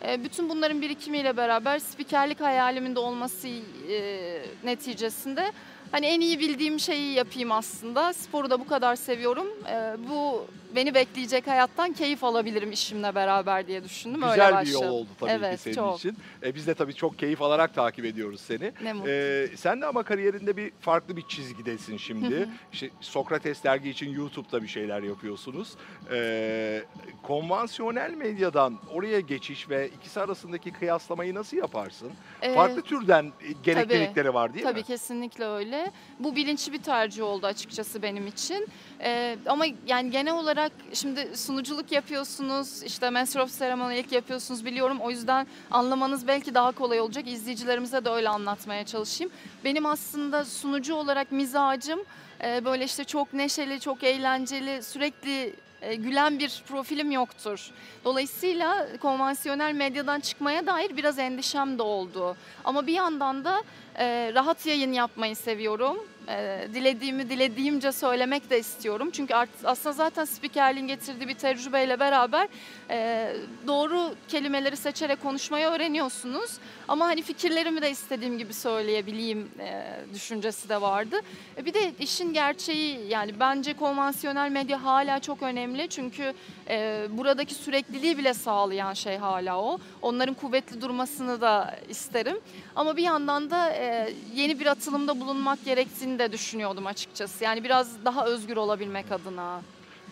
[0.06, 5.52] E, bütün bunların birikimiyle beraber spikerlik hayalimin de olması e, neticesinde
[5.92, 8.12] hani en iyi bildiğim şeyi yapayım aslında.
[8.12, 9.46] Sporu da bu kadar seviyorum.
[9.70, 10.44] E, bu
[10.74, 14.22] beni bekleyecek hayattan keyif alabilirim işimle beraber diye düşündüm.
[14.22, 14.80] Öyle Güzel bir başladım.
[14.82, 15.98] yol oldu tabii Evet, ki senin çok.
[15.98, 16.16] için.
[16.42, 18.72] E, biz de tabii çok keyif alarak takip ediyoruz seni.
[18.82, 19.10] Ne mutlu.
[19.10, 22.48] Ee, sen de ama kariyerinde bir farklı bir çizgidesin şimdi.
[22.72, 25.74] İşte Sokrates dergi için YouTube'da bir şeyler yapıyorsunuz.
[26.12, 26.82] Ee,
[27.22, 32.10] konvansiyonel medyadan oraya geçiş ve ikisi arasındaki kıyaslamayı nasıl yaparsın?
[32.42, 34.84] Ee, farklı türden e, gereklilikleri var değil Tabii mi?
[34.86, 35.90] kesinlikle öyle.
[36.20, 38.68] Bu bilinçli bir tercih oldu açıkçası benim için.
[39.00, 44.98] Ee, ama yani genel olarak şimdi sunuculuk yapıyorsunuz, işte Master of Ceremony'lik yapıyorsunuz biliyorum.
[45.00, 47.28] O yüzden anlamanız belki daha kolay olacak.
[47.28, 49.32] İzleyicilerimize de öyle anlatmaya çalışayım.
[49.64, 52.00] Benim aslında sunucu olarak mizacım
[52.44, 57.70] e, böyle işte çok neşeli, çok eğlenceli, sürekli e, gülen bir profilim yoktur.
[58.04, 62.36] Dolayısıyla konvansiyonel medyadan çıkmaya dair biraz endişem de oldu.
[62.64, 63.62] Ama bir yandan da
[63.98, 65.96] e, rahat yayın yapmayı seviyorum.
[66.28, 69.10] E, dilediğimi dilediğimce söylemek de istiyorum.
[69.12, 72.48] Çünkü art- aslında zaten spikerliğin getirdiği bir tecrübeyle beraber
[72.90, 73.32] e,
[73.66, 76.50] doğru kelimeleri seçerek konuşmayı öğreniyorsunuz.
[76.88, 79.82] Ama hani fikirlerimi de istediğim gibi söyleyebileyim e,
[80.14, 81.16] düşüncesi de vardı.
[81.56, 85.88] E, bir de işin gerçeği yani bence konvansiyonel medya hala çok önemli.
[85.88, 86.34] Çünkü
[86.68, 89.78] e, buradaki sürekliliği bile sağlayan şey hala o.
[90.02, 92.40] Onların kuvvetli durmasını da isterim.
[92.76, 97.44] Ama bir yandan da e, yeni bir atılımda bulunmak gerektiğini de düşünüyordum açıkçası.
[97.44, 99.60] Yani biraz daha özgür olabilmek adına.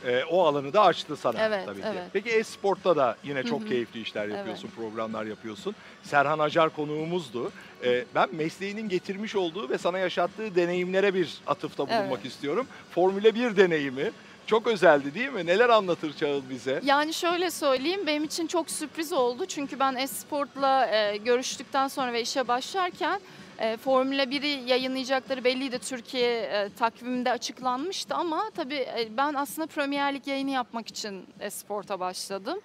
[0.07, 1.87] Ee, o alanı da açtı sana Evet, tabii ki.
[1.93, 2.03] evet.
[2.13, 3.69] Peki e-sportta da yine çok Hı hı.
[3.69, 5.75] keyifli işler yapıyorsun, programlar yapıyorsun.
[6.03, 7.53] Serhan Acar konuğumuzdu.
[7.85, 12.25] Ee, ben mesleğinin getirmiş olduğu ve sana yaşattığı deneyimlere bir atıfta bulunmak Evet.
[12.33, 12.67] istiyorum.
[12.91, 14.11] Formüle 1 deneyimi
[14.47, 15.47] çok özeldi değil mi?
[15.47, 16.81] Neler anlatır Çağıl bize?
[16.85, 19.47] Yani şöyle söyleyeyim benim için çok sürpriz oldu.
[19.47, 23.21] Çünkü ben Esport'la e, görüştükten sonra ve işe başlarken
[23.59, 25.79] e, Formula 1'i yayınlayacakları belliydi.
[25.79, 32.01] Türkiye e, takviminde açıklanmıştı ama tabii e, ben aslında Premier Lig yayını yapmak için Esport'a
[32.01, 32.61] başladım.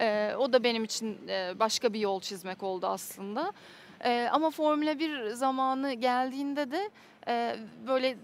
[0.00, 3.52] E, o da benim için e, başka bir yol çizmek oldu aslında.
[4.04, 6.90] E, ama Formula 1 zamanı geldiğinde de
[7.28, 8.16] e, böyle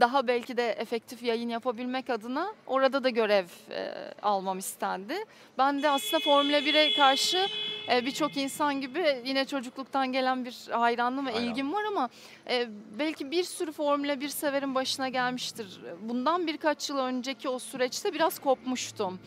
[0.00, 3.92] daha belki de efektif yayın yapabilmek adına orada da görev e,
[4.22, 5.14] almam istendi.
[5.58, 7.46] Ben de aslında Formula 1'e karşı
[7.92, 11.48] e, birçok insan gibi yine çocukluktan gelen bir hayranlığım ve Hayran.
[11.48, 12.08] ilgim var ama
[12.50, 12.68] e,
[12.98, 15.80] belki bir sürü Formula 1 severin başına gelmiştir.
[16.00, 19.18] Bundan birkaç yıl önceki o süreçte biraz kopmuştum.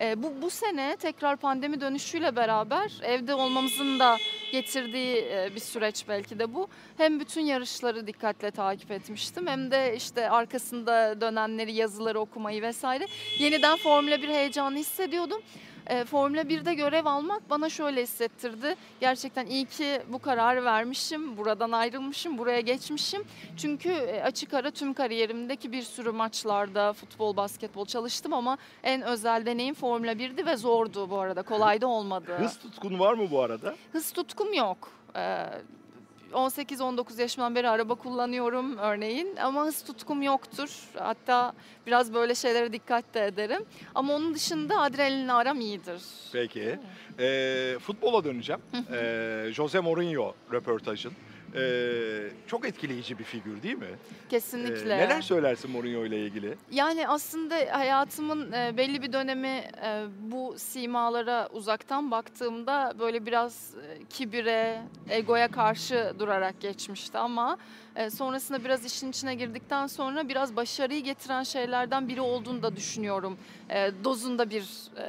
[0.00, 4.16] E, bu, bu sene tekrar pandemi dönüşüyle beraber evde olmamızın da
[4.52, 6.68] getirdiği e, bir süreç belki de bu.
[6.96, 13.06] Hem bütün yarışları dikkatle takip etmiştim hem de işte arkasında dönenleri, yazıları okumayı vesaire.
[13.38, 15.42] Yeniden Formula 1 heyecanı hissediyordum.
[15.86, 18.76] E, Formula 1'de görev almak bana şöyle hissettirdi.
[19.00, 23.24] Gerçekten iyi ki bu kararı vermişim, buradan ayrılmışım, buraya geçmişim.
[23.56, 29.46] Çünkü e, açık ara tüm kariyerimdeki bir sürü maçlarda futbol, basketbol çalıştım ama en özel
[29.46, 31.42] deneyim Formula 1'di ve zordu bu arada.
[31.42, 32.36] Kolay da olmadı.
[32.38, 33.74] Hız tutkun var mı bu arada?
[33.92, 34.90] Hız tutkum yok.
[35.16, 35.46] Ee,
[36.36, 40.68] 18-19 yaşımdan beri araba kullanıyorum örneğin ama hız tutkum yoktur.
[40.98, 41.52] Hatta
[41.86, 43.64] biraz böyle şeylere dikkat de ederim.
[43.94, 46.02] Ama onun dışında adrenalinle aram iyidir.
[46.32, 46.78] Peki.
[47.18, 48.60] Ee, futbola döneceğim.
[48.92, 51.12] Ee, Jose Mourinho röportajın.
[51.58, 53.86] Ee, çok etkileyici bir figür değil mi?
[53.86, 54.98] Ee, Kesinlikle.
[54.98, 56.54] neler söylersin Mourinho ile ilgili?
[56.70, 64.04] Yani aslında hayatımın e, belli bir dönemi e, bu simalara uzaktan baktığımda böyle biraz e,
[64.10, 67.58] kibire, egoya karşı durarak geçmişti ama
[67.96, 73.38] e, sonrasında biraz işin içine girdikten sonra biraz başarıyı getiren şeylerden biri olduğunu da düşünüyorum.
[73.70, 74.64] E, Dozunda bir
[74.98, 75.04] e,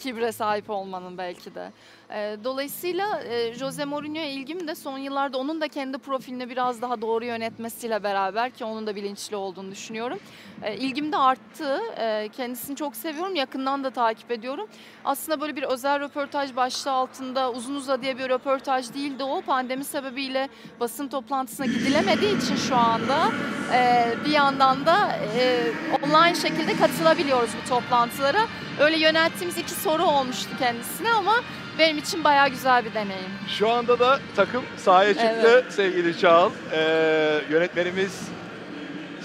[0.00, 1.72] kibre sahip olmanın belki de.
[2.10, 7.00] E, Dolayısıyla e, Jose Mourinho'ya ilgim de son yıllarda onun da kendi profilini biraz daha
[7.00, 10.18] doğru yönetmesiyle beraber ki onun da bilinçli olduğunu düşünüyorum.
[10.62, 11.80] E, de arttı.
[11.98, 13.34] E, kendisini çok seviyorum.
[13.34, 14.68] Yakından da takip ediyorum.
[15.04, 19.40] Aslında böyle bir özel röportaj başlığı altında uzun uzadıya bir röportaj değildi o.
[19.40, 20.48] Pandemi sebebiyle
[20.80, 23.30] basın toplantısına gidilemediği için şu anda
[23.74, 25.72] e, bir yandan da e,
[26.02, 28.46] online şekilde katılabiliyoruz bu toplantılara.
[28.80, 31.34] Öyle yönelttiğimiz iki soru olmuştu kendisine ama
[31.78, 33.30] benim için bayağı güzel bir deneyim.
[33.58, 35.72] Şu anda da takım sahaya çıktı Evet.
[35.72, 36.50] sevgili Çağıl.
[36.72, 38.20] Ee, yönetmenimiz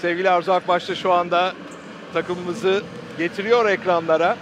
[0.00, 1.52] sevgili Arzu Akbaş da şu anda
[2.12, 2.82] takımımızı
[3.18, 4.36] getiriyor ekranlara.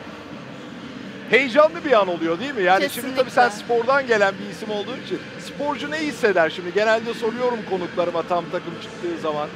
[1.30, 2.62] Heyecanlı bir an oluyor değil mi?
[2.62, 3.74] Yani şimdi tabii sen Kesinlikle.
[3.74, 6.74] spordan gelen bir isim olduğun için sporcu ne hisseder şimdi?
[6.74, 9.48] Genelde soruyorum konuklarıma tam takım çıktığı zaman.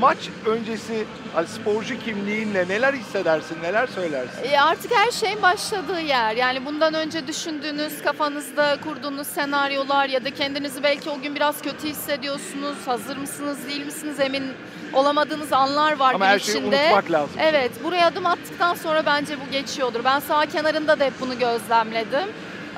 [0.00, 4.44] Maç öncesi hani sporcu kimliğinle neler hissedersin, neler söylersin?
[4.44, 6.36] E, artık her şeyin başladığı yer.
[6.36, 11.88] Yani bundan önce düşündüğünüz, kafanızda kurduğunuz senaryolar ya da kendinizi belki o gün biraz kötü
[11.88, 12.76] hissediyorsunuz.
[12.86, 14.44] Hazır mısınız, değil misiniz emin
[14.92, 16.76] olamadığınız anlar var Ama her şeyi içinde.
[16.82, 17.36] unutmak lazım.
[17.40, 20.00] Evet, buraya adım attıktan sonra bence bu geçiyordur.
[20.04, 22.28] Ben sağ kenarında da hep bunu gözlemledim.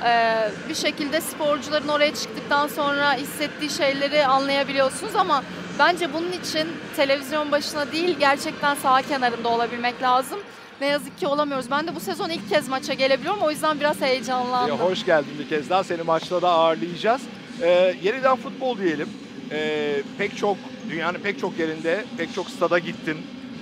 [0.05, 5.43] Ee, bir şekilde sporcuların oraya çıktıktan sonra hissettiği şeyleri anlayabiliyorsunuz ama
[5.79, 10.39] bence bunun için televizyon başına değil gerçekten sağ kenarında olabilmek lazım.
[10.81, 11.71] Ne yazık ki olamıyoruz.
[11.71, 13.41] Ben de bu sezon ilk kez maça gelebiliyorum.
[13.41, 14.77] O yüzden biraz heyecanlandım.
[14.77, 15.83] Ya, hoş geldin bir kez daha.
[15.83, 17.21] Seni maçta da ağırlayacağız.
[17.61, 19.09] Ee, yeniden futbol diyelim.
[19.51, 20.57] Ee, pek çok,
[20.89, 23.17] dünyanın pek çok yerinde, pek çok stada gittin.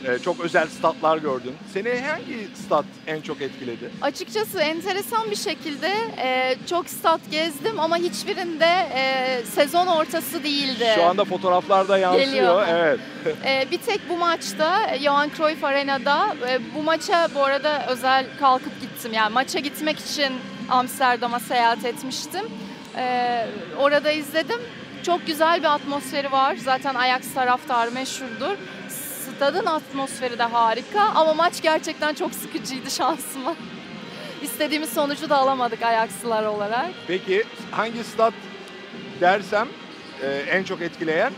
[0.07, 1.53] Ee, çok özel statlar gördün.
[1.73, 3.89] Seni hangi stat en çok etkiledi?
[4.01, 10.91] Açıkçası enteresan bir şekilde e, çok stat gezdim ama hiçbirinde e, sezon ortası değildi.
[10.95, 12.25] Şu anda fotoğraflarda yansıyor.
[12.25, 12.67] Geliyor.
[12.69, 12.99] Evet.
[13.45, 18.25] Ee, bir tek bu maçta e, Johan Cruyff Arena'da e, bu maça bu arada özel
[18.39, 19.13] kalkıp gittim.
[19.13, 20.33] Yani maça gitmek için
[20.69, 22.45] Amsterdam'a seyahat etmiştim.
[23.79, 24.59] Orada izledim.
[25.03, 26.55] Çok güzel bir atmosferi var.
[26.55, 28.55] Zaten Ajax taraftarı meşhurdur.
[29.35, 33.55] Stadın atmosferi de harika ama maç gerçekten çok sıkıcıydı şansıma.
[34.43, 36.85] İstediğimiz sonucu da alamadık Ajaxlılar olarak.
[37.07, 38.33] Peki hangi stat
[39.21, 39.67] dersem
[40.21, 41.31] e, en çok etkileyen?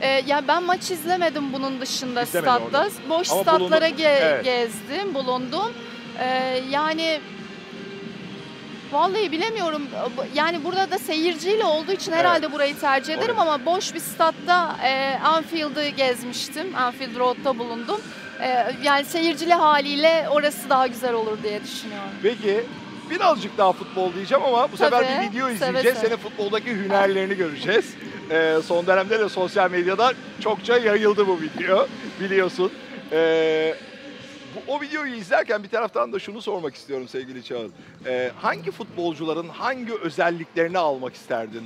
[0.00, 2.64] Ee, ya ben maç izlemedim bunun dışında İzlemedin statta.
[2.64, 2.88] orada.
[3.08, 4.02] Boş Ama statlara bulundun.
[4.02, 4.44] ge- Evet.
[4.44, 5.72] gezdim, bulundum.
[6.18, 7.20] Ee, yani
[8.92, 9.82] vallahi bilemiyorum.
[10.34, 12.20] Yani burada da seyirciyle olduğu için Evet.
[12.20, 13.50] herhalde burayı tercih ederim Orası.
[13.50, 16.66] ama boş bir statta e, Anfield'ı gezmiştim.
[16.76, 18.00] Anfield Road'da bulundum.
[18.40, 22.08] Ee, yani seyircili haliyle orası daha güzel olur diye düşünüyorum.
[22.22, 22.64] Peki
[23.10, 25.98] birazcık daha futbol diyeceğim ama bu sefer Tabii, bir video izleyeceğiz.
[25.98, 26.08] seve.
[26.08, 27.94] Senin futboldaki hünerlerini göreceğiz.
[28.30, 31.86] Ee, son dönemde de sosyal medyada çokça yayıldı bu video
[32.20, 32.72] biliyorsun.
[33.12, 33.74] Ee,
[34.54, 37.70] bu, o videoyu izlerken bir taraftan da şunu sormak istiyorum sevgili Çağıl.
[38.06, 41.62] Ee, hangi futbolcuların hangi özelliklerini almak isterdin?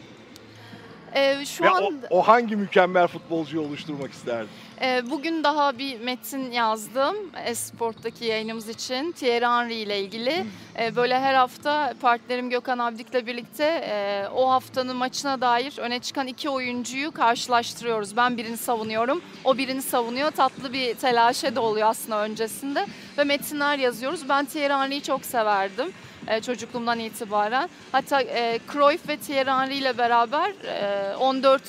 [1.14, 4.48] Ee, şu Ve an o, o hangi mükemmel futbolcuyu oluşturmak isterdin?
[4.82, 10.44] Ee, Bugün daha bir metin yazdım Esport'taki yayınımız için Thierry Henry ile ilgili.
[10.78, 16.26] Ee, Böyle her hafta partnerim Gökhan Abdik'le birlikte e, o haftanın maçına dair öne çıkan
[16.26, 18.16] iki oyuncuyu karşılaştırıyoruz.
[18.16, 20.30] Ben birini savunuyorum, o birini savunuyor.
[20.30, 22.86] Tatlı bir telaşe de oluyor aslında öncesinde
[23.18, 24.28] ve metinler yazıyoruz.
[24.28, 25.92] Ben Thierry Henry'yi çok severdim
[26.28, 27.68] e, çocukluğumdan itibaren.
[27.92, 31.62] Hatta e, Cruyff ve Thierry Henry ile beraber e, 14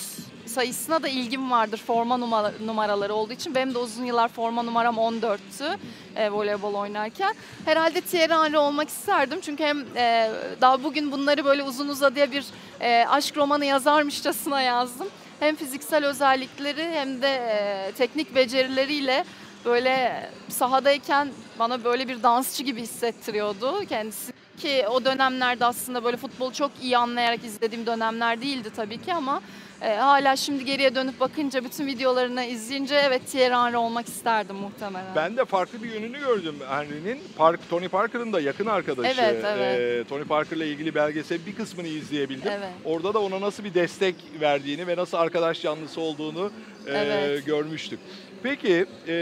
[0.45, 3.55] sayısına da ilgim vardır forma numara, numaraları olduğu için.
[3.55, 5.77] Benim de uzun yıllar forma numaram 14'tü
[6.15, 7.35] e, voleybol oynarken.
[7.65, 10.31] Herhalde Thierry Henry olmak isterdim çünkü hem e,
[10.61, 12.45] daha bugün bunları böyle uzun uzadıya bir
[12.81, 15.07] e, aşk romanı yazarmışçasına yazdım.
[15.39, 19.25] Hem fiziksel özellikleri hem de e, teknik becerileriyle
[19.65, 21.29] böyle sahadayken
[21.59, 24.42] bana böyle bir dansçı gibi hissettiriyordu kendisi.
[24.57, 29.41] Ki o dönemlerde aslında böyle futbolu çok iyi anlayarak izlediğim dönemler değildi tabii ki ama
[29.81, 35.15] e, hala şimdi geriye dönüp bakınca bütün videolarını izleyince evet Thierry Henry olmak isterdim muhtemelen.
[35.15, 37.19] Ben de farklı bir yönünü gördüm Henry'nin.
[37.37, 39.21] Park, Tony Parker'ın da yakın arkadaşı.
[39.21, 39.79] Evet, evet.
[39.79, 42.51] Ee, Tony Parker'la ilgili belgesel bir kısmını izleyebildim.
[42.51, 42.69] Evet.
[42.85, 46.51] Orada da ona nasıl bir destek verdiğini ve nasıl arkadaş canlısı olduğunu
[46.87, 47.45] e, Evet.
[47.45, 47.99] görmüştük.
[48.43, 49.13] Peki e,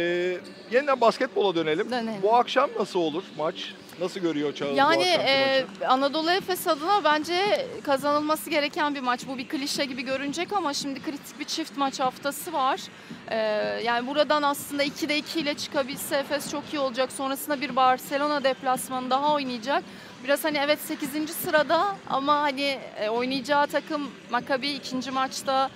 [0.71, 1.91] yeniden basketbola dönelim.
[1.91, 2.21] Dönelim.
[2.23, 3.73] Bu akşam nasıl olur maç?
[3.99, 5.87] Nasıl görüyor Çağıl bu Yani akşamki e, maçı?
[5.87, 9.21] Anadolu Efes adına bence kazanılması gereken bir maç.
[9.27, 12.81] Bu bir klişe gibi görünecek ama şimdi kritik bir çift maç haftası var.
[13.27, 13.37] E,
[13.83, 17.11] yani buradan aslında 2'de 2 ile çıkabilse Efes çok iyi olacak.
[17.11, 19.83] Sonrasında bir Barcelona deplasmanı daha oynayacak.
[20.23, 21.09] Biraz hani evet 8.
[21.43, 25.69] sırada ama hani e, oynayacağı takım Maccabi ikinci maçta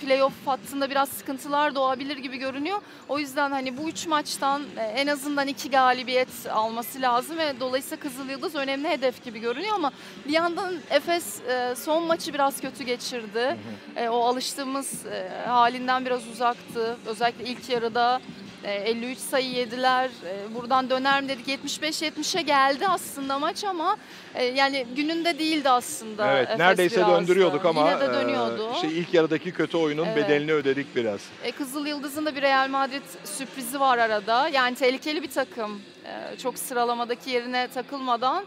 [0.00, 2.78] playoff hattında biraz sıkıntılar doğabilir gibi görünüyor.
[3.08, 8.02] O yüzden hani bu üç maçtan e, en azından iki galibiyet alması lazım ve dolayısıyla
[8.02, 9.92] Kızıl Yıldız önemli hedef gibi görünüyor ama
[10.26, 13.56] bir yandan Efes e, son maçı biraz kötü geçirdi.
[13.96, 16.96] E, O alıştığımız e, halinden biraz uzaktı.
[17.06, 18.20] Özellikle ilk yarıda e,
[18.64, 20.04] 53 sayı yediler.
[20.26, 23.96] E, Buradan döner mi dedik 75-70'e geldi aslında maç ama
[24.34, 26.32] e, yani gününde değildi aslında.
[26.32, 27.14] Evet, Efes neredeyse biraz da.
[27.20, 28.70] döndürüyorduk ama Yine de e, dönüyordu.
[28.74, 30.16] işte ilk yarıdaki kötü oyunun Evet.
[30.16, 31.20] bedelini ödedik biraz.
[31.44, 34.48] E, Kızıl Yıldız'ın da bir Real Madrid sürprizi var arada.
[34.48, 35.80] Yani tehlikeli bir takım.
[36.04, 38.46] E, çok sıralamadaki yerine takılmadan E,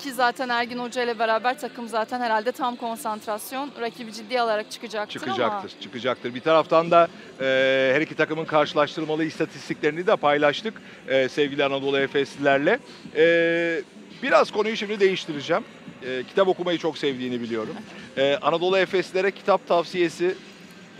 [0.00, 5.22] ki zaten Ergin Hoca ile beraber takım zaten herhalde tam konsantrasyon rakibi ciddiye alarak çıkacaktır,
[5.22, 6.34] ama Çıkacaktır, çıkacaktır.
[6.34, 7.08] Bir taraftan da
[7.40, 10.74] e, her iki takımın karşılaştırmalı istatistiklerini de paylaştık
[11.08, 12.78] e, sevgili Anadolu Efeslilerle.
[13.16, 13.82] E,
[14.22, 15.64] biraz konuyu şimdi değiştireceğim.
[16.02, 17.74] E, kitap okumayı çok sevdiğini biliyorum.
[18.16, 20.34] E, Anadolu Efeslilere kitap tavsiyesi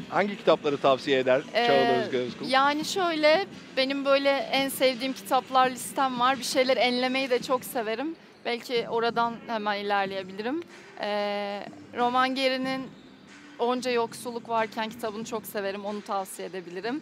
[0.09, 2.47] hangi kitapları tavsiye eder Ee, Çağıl Özgür Özkul?
[2.49, 6.39] Yani şöyle benim böyle en sevdiğim kitaplar listem var.
[6.39, 8.17] Bir şeyler enlemeyi de çok severim.
[8.49, 10.63] Belki oradan hemen ilerleyebilirim.
[11.01, 11.63] Ee,
[11.97, 12.87] Roman Geri'nin
[13.59, 15.85] Onca Yoksulluk Varken kitabını çok severim.
[15.85, 17.01] Onu tavsiye edebilirim.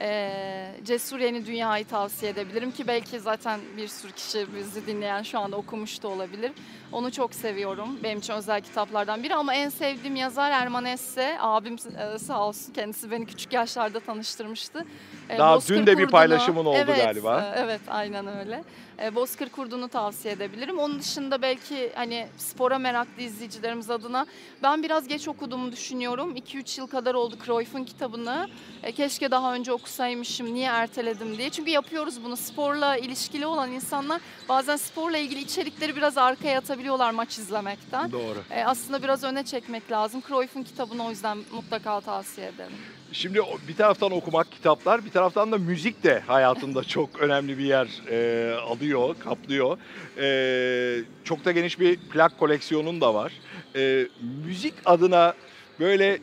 [0.00, 5.38] Ee, Cesur Yeni Dünya'yı tavsiye edebilirim ki belki zaten bir sürü kişi bizi dinleyen şu
[5.38, 6.52] anda okumuş da olabilir.
[6.92, 7.88] Onu çok seviyorum.
[8.02, 11.36] Benim için özel kitaplardan biri ama en sevdiğim yazar Erman Esse.
[11.40, 11.76] Abim
[12.14, 14.84] e, sağ olsun kendisi beni küçük yaşlarda tanıştırmıştı.
[15.28, 17.52] E, Daha Bozkır dün de bir Kurdu'nu- paylaşımın oldu evet, galiba.
[17.56, 18.64] e, Evet aynen öyle.
[19.02, 20.78] E, Bozkır Kurdu'nu tavsiye edebilirim.
[20.78, 24.26] Onun dışında belki hani spora meraklı izleyicilerimiz adına
[24.62, 26.36] ben biraz geç okuduğumu düşünüyorum.
[26.36, 28.48] 2-3 yıl kadar oldu Cruyff'un kitabını.
[28.82, 31.50] E, keşke daha önce okusaymışım, niye erteledim diye.
[31.50, 32.36] Çünkü yapıyoruz bunu.
[32.36, 38.12] Sporla ilişkili olan insanlar bazen sporla ilgili içerikleri biraz arkaya atabiliyorlar maç izlemekten.
[38.12, 38.38] Doğru.
[38.50, 40.22] E, aslında biraz öne çekmek lazım.
[40.28, 42.72] Cruyff'un kitabını o yüzden mutlaka tavsiye ederim.
[43.12, 47.88] Şimdi bir taraftan okumak kitaplar, bir taraftan da müzik de hayatında çok önemli bir yer
[48.10, 49.78] e, alıyor, kaplıyor.
[50.18, 53.32] E, çok da geniş bir plak koleksiyonun da var.
[53.76, 54.08] E,
[54.46, 55.34] müzik adına
[55.80, 56.18] böyle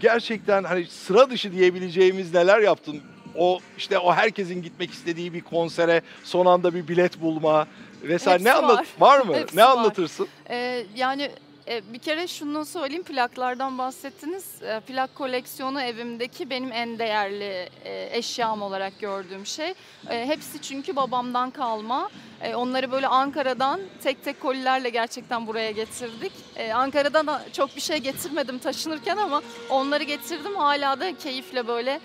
[0.00, 3.02] gerçekten hani sıra dışı diyebileceğimiz neler yaptın?
[3.36, 7.66] O işte o herkesin gitmek istediği bir konsere son anda bir bilet bulma
[8.02, 9.18] vesaire ne Hepsi anlat var.
[9.18, 9.34] var mı?
[9.38, 9.70] Hepsi ne var.
[9.70, 10.28] anlatırsın?
[10.50, 11.30] Ee, yani
[11.68, 14.62] e, bir kere şunu söyleyeyim plaklardan bahsettiniz.
[14.62, 19.74] E, plak koleksiyonu evimdeki benim en değerli e, eşyam olarak gördüğüm şey.
[20.08, 22.10] Hepsi çünkü babamdan kalma.
[22.54, 26.32] Onları böyle Ankara'dan tek tek kolilerle gerçekten buraya getirdik.
[26.74, 30.56] Ankara'dan da çok bir şey getirmedim taşınırken ama onları getirdim.
[30.56, 32.00] Hala da keyifle böyle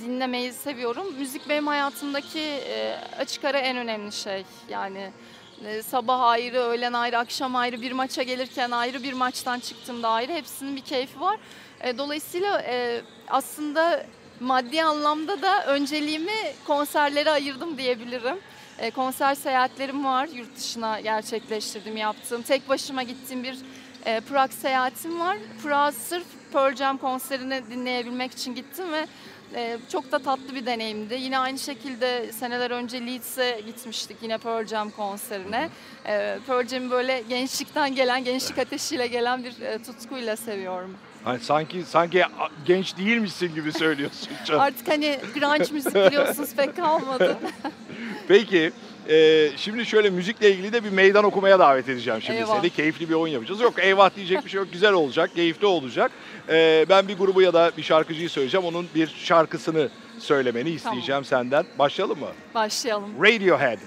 [0.00, 1.14] dinlemeyi seviyorum.
[1.18, 2.60] Müzik benim hayatımdaki
[3.18, 4.44] açık ara en önemli şey.
[4.68, 5.10] Yani
[5.82, 10.32] sabah ayrı, öğlen ayrı, akşam ayrı, bir maça gelirken ayrı, bir maçtan çıktığımda ayrı.
[10.32, 11.38] Hepsinin bir keyfi var.
[11.80, 14.06] E, dolayısıyla e, aslında
[14.40, 18.38] maddi anlamda da önceliğimi konserlere ayırdım diyebilirim.
[18.78, 22.42] E, konser seyahatlerim var yurt dışına gerçekleştirdim, yaptığım.
[22.42, 23.56] Tek başıma gittiğim bir
[24.06, 25.36] e, Prag seyahatim var.
[25.62, 29.06] Prag sırf Pearl Jam konserini dinleyebilmek için gittim ve
[29.54, 31.14] e, çok da tatlı bir deneyimdi.
[31.14, 35.68] Yine aynı şekilde seneler önce Leeds'e gitmiştik yine Pearl Jam konserine.
[36.06, 40.96] E, Pearl Jam'i böyle gençlikten gelen, gençlik ateşiyle gelen bir e, tutkuyla seviyorum.
[41.24, 42.22] Hani sanki sanki
[42.66, 44.28] genç değilmişsin gibi söylüyorsun.
[44.58, 47.38] Artık hani grunge müzik biliyorsunuz pek kalmadı.
[48.28, 48.72] Peki
[49.08, 52.60] e, şimdi şöyle müzikle ilgili de bir meydan okumaya davet edeceğim şimdi Eyvah.
[52.60, 52.70] seni.
[52.70, 53.60] Keyifli bir oyun yapacağız.
[53.60, 54.68] Yok eyvah diyecek bir şey yok.
[54.72, 56.12] Güzel olacak, keyifli olacak.
[56.48, 58.66] E, ben bir grubu ya da bir şarkıcıyı söyleyeceğim.
[58.66, 59.88] Onun bir şarkısını
[60.18, 61.66] söylemeni isteyeceğim senden.
[61.78, 62.28] Başlayalım mı?
[62.54, 63.10] Başlayalım.
[63.22, 63.78] Radiohead.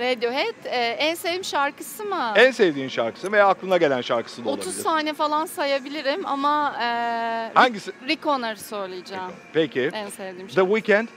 [0.00, 2.32] Radiohead e, en sevdiğim şarkısı mı?
[2.36, 4.82] En sevdiğin şarkısı veya aklına gelen şarkısı da 30 olabilir.
[4.82, 7.92] saniye falan sayabilirim ama e, Hangisi?
[8.08, 9.22] Rick Honor söyleyeceğim.
[9.52, 9.90] Peki.
[9.94, 10.74] En sevdiğim The şarkı.
[10.74, 11.08] Weeknd.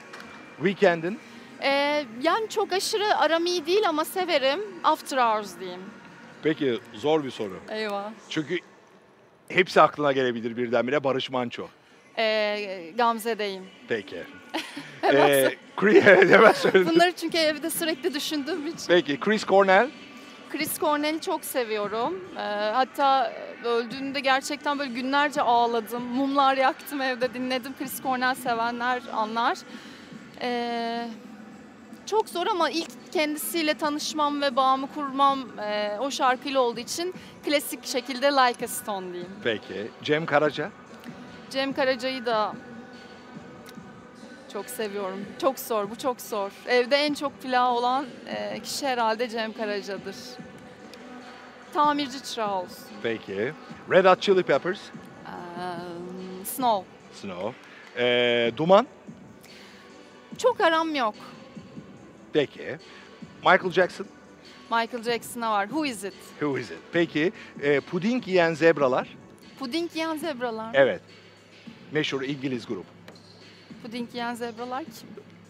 [0.58, 1.20] Weekend'in.
[1.62, 1.70] E,
[2.22, 4.60] yani çok aşırı aram iyi değil ama severim.
[4.84, 5.82] After Hours diyeyim.
[6.44, 7.60] Peki zor bir soru.
[7.70, 8.10] Eyvah.
[8.30, 8.58] Çünkü
[9.50, 11.04] hepsi aklına gelebilir birdenbire.
[11.04, 11.68] Barış Manço.
[12.18, 13.64] E, Gamze'deyim.
[13.88, 14.24] Peki.
[15.14, 16.90] ee, Chris, hemen söyledim.
[16.96, 18.88] Bunları çünkü evde sürekli düşündüğüm için.
[18.88, 19.90] Peki Chris Cornell.
[20.52, 22.24] Chris Cornell'i çok seviyorum.
[22.38, 22.40] Ee,
[22.74, 23.34] hatta
[23.64, 26.04] öldüğünde gerçekten böyle günlerce ağladım.
[26.04, 27.74] Mumlar yaktım evde dinledim.
[27.80, 29.58] Chris Cornell sevenler anlar.
[30.42, 31.08] Ee,
[32.10, 37.14] çok zor ama ilk kendisiyle tanışmam ve bağımı kurmam e, o şarkıyla olduğu için
[37.46, 39.32] klasik şekilde Like a Stone diyeyim.
[39.44, 39.92] Peki.
[40.04, 40.72] Cem Karaca.
[41.50, 42.54] Cem Karaca'yı da
[44.54, 45.26] çok seviyorum.
[45.42, 46.52] Çok zor, bu çok zor.
[46.68, 50.16] Evde en çok plağı olan e, kişi herhalde Cem Karaca'dır.
[51.74, 52.86] Tamirci çırağı olsun.
[53.04, 53.54] Peki.
[53.92, 54.80] Red Hot Chili Peppers.
[54.80, 56.86] Ee, Snow.
[57.14, 57.54] Snow.
[57.98, 58.88] Ee, Duman.
[60.38, 61.16] Çok aram yok.
[62.34, 62.78] Peki.
[63.44, 64.08] Michael Jackson.
[64.70, 65.68] Michael Jackson'a var.
[65.68, 66.14] Who is it?
[66.40, 66.78] Who is it?
[66.94, 67.32] Peki.
[67.64, 69.08] Ee, puding yiyen zebralar.
[69.60, 70.72] Puding yiyen zebralar.
[70.74, 71.02] Evet.
[71.92, 72.86] Meşhur İngiliz grup.
[73.84, 75.10] Puding yiyen zebralar kim?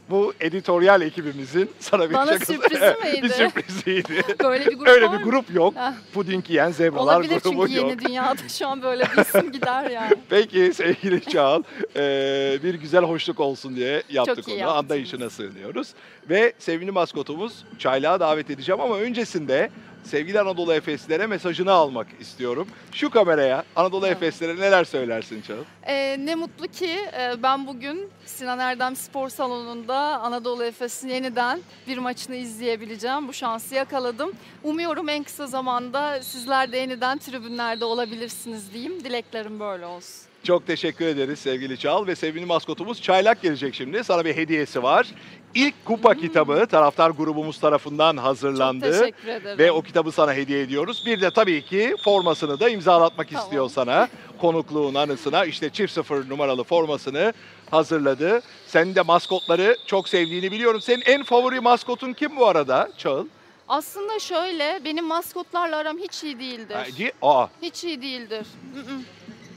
[0.10, 2.54] Bu editoryal ekibimizin sana bir Bana şakası.
[2.54, 3.22] sürprizi miydi?
[3.24, 4.22] bir sürpriziydi.
[4.44, 5.76] Böyle bir grup Öyle bir grup yok.
[5.76, 5.92] Heh.
[6.14, 7.90] Puding yiyen zebralar Olabilir grubu çünkü yok.
[7.92, 10.14] yeni dünyada şu an böyle bir isim gider yani.
[10.30, 11.64] Peki sevgili Çağal,
[11.96, 14.60] eee, bir güzel hoşluk olsun diye yaptık Çok iyi onu.
[14.60, 14.84] yaptınız.
[14.92, 15.94] Anlayışına sığınıyoruz.
[16.30, 19.70] Ve sevgili maskotumuz Çaylağa davet edeceğim ama öncesinde
[20.04, 22.68] sevgili Anadolu Efeslilere mesajını almak istiyorum.
[22.92, 24.16] Şu kameraya Anadolu Tamam.
[24.16, 25.64] Efeslilere neler söylersin Çağıl?
[25.88, 31.98] Ee, ne mutlu ki e, ben bugün Sinan Erdem Spor Salonu'nda Anadolu Efes'in yeniden bir
[31.98, 33.28] maçını izleyebileceğim.
[33.28, 34.32] Bu şansı yakaladım.
[34.64, 39.04] Umuyorum en kısa zamanda sizler de yeniden tribünlerde olabilirsiniz diyeyim.
[39.04, 40.30] Dileklerim böyle olsun.
[40.44, 44.04] Çok teşekkür ederiz sevgili Çağıl ve sevgili maskotumuz Çaylak gelecek şimdi.
[44.04, 45.08] Sana bir hediyesi var.
[45.56, 48.86] İlk kupa kitabı taraftar grubumuz tarafından hazırlandı.
[48.86, 48.92] Hmm.
[48.94, 49.58] Çok teşekkür ederim.
[49.58, 51.04] Ve o kitabı sana hediye ediyoruz.
[51.06, 53.44] Bir de tabii ki formasını da imzalatmak Tamam.
[53.44, 54.08] istiyor sana.
[54.42, 57.34] Konukluğun anısına işte çift sıfır numaralı formasını
[57.72, 58.42] hazırladı.
[58.68, 60.82] Senin de maskotları çok sevdiğini biliyorum.
[60.82, 63.26] Senin en favori maskotun kim bu arada Çağıl?
[63.70, 66.76] Aslında şöyle benim maskotlarla aram hiç iyi değildir.
[66.76, 68.48] Ha, di- Aa Hiç iyi değildir.
[68.76, 69.04] Mm-mm.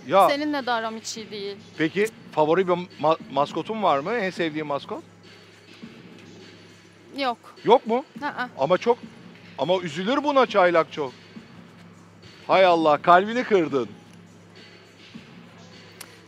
[0.08, 1.56] ya Seninle de aram hiç iyi değil.
[1.78, 4.12] peki favori bir ma- maskotun var mı?
[4.12, 5.02] En sevdiğin maskot?
[7.16, 7.38] Yok.
[7.64, 8.04] Yok mu?
[8.22, 8.46] Aa.
[8.58, 8.98] Ama çok
[9.58, 11.12] ama üzülür buna Çaylak çok.
[12.46, 13.88] Hay Allah kalbini kırdın.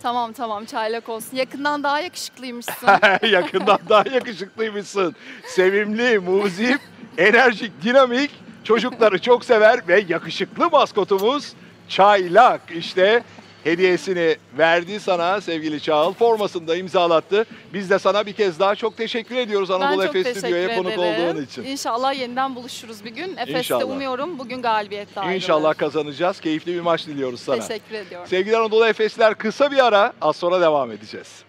[0.03, 1.37] Tamam tamam çaylak olsun.
[1.37, 2.89] Yakından daha yakışıklıymışsın.
[3.23, 5.15] Yakından daha yakışıklıymışsın.
[5.47, 6.81] Sevimli, muzip,
[7.19, 8.31] enerjik, dinamik,
[8.65, 11.53] çocukları çok sever ve yakışıklı maskotumuz
[11.89, 12.61] Çaylak.
[12.77, 13.23] İşte
[13.65, 16.13] hediyesini verdi sana sevgili Çağıl.
[16.13, 17.47] Formasını da imzalattı.
[17.75, 20.99] Biz de sana bir kez daha çok teşekkür ediyoruz ben Anadolu çok Efes Stüdyo'ya konuk
[20.99, 21.65] olduğun için.
[21.65, 23.33] İnşallah yeniden buluşuruz bir gün.
[23.37, 23.91] Efes'te İnşallah.
[23.91, 25.37] umuyorum bugün galibiyetle ayrılır.
[25.37, 26.41] İnşallah kazanacağız.
[26.41, 27.61] Keyifli bir maç diliyoruz sana.
[27.67, 28.29] Teşekkür ediyorum.
[28.31, 31.45] Sevgili Anadolu Efesler kısa bir ara az sonra devam edeceğiz.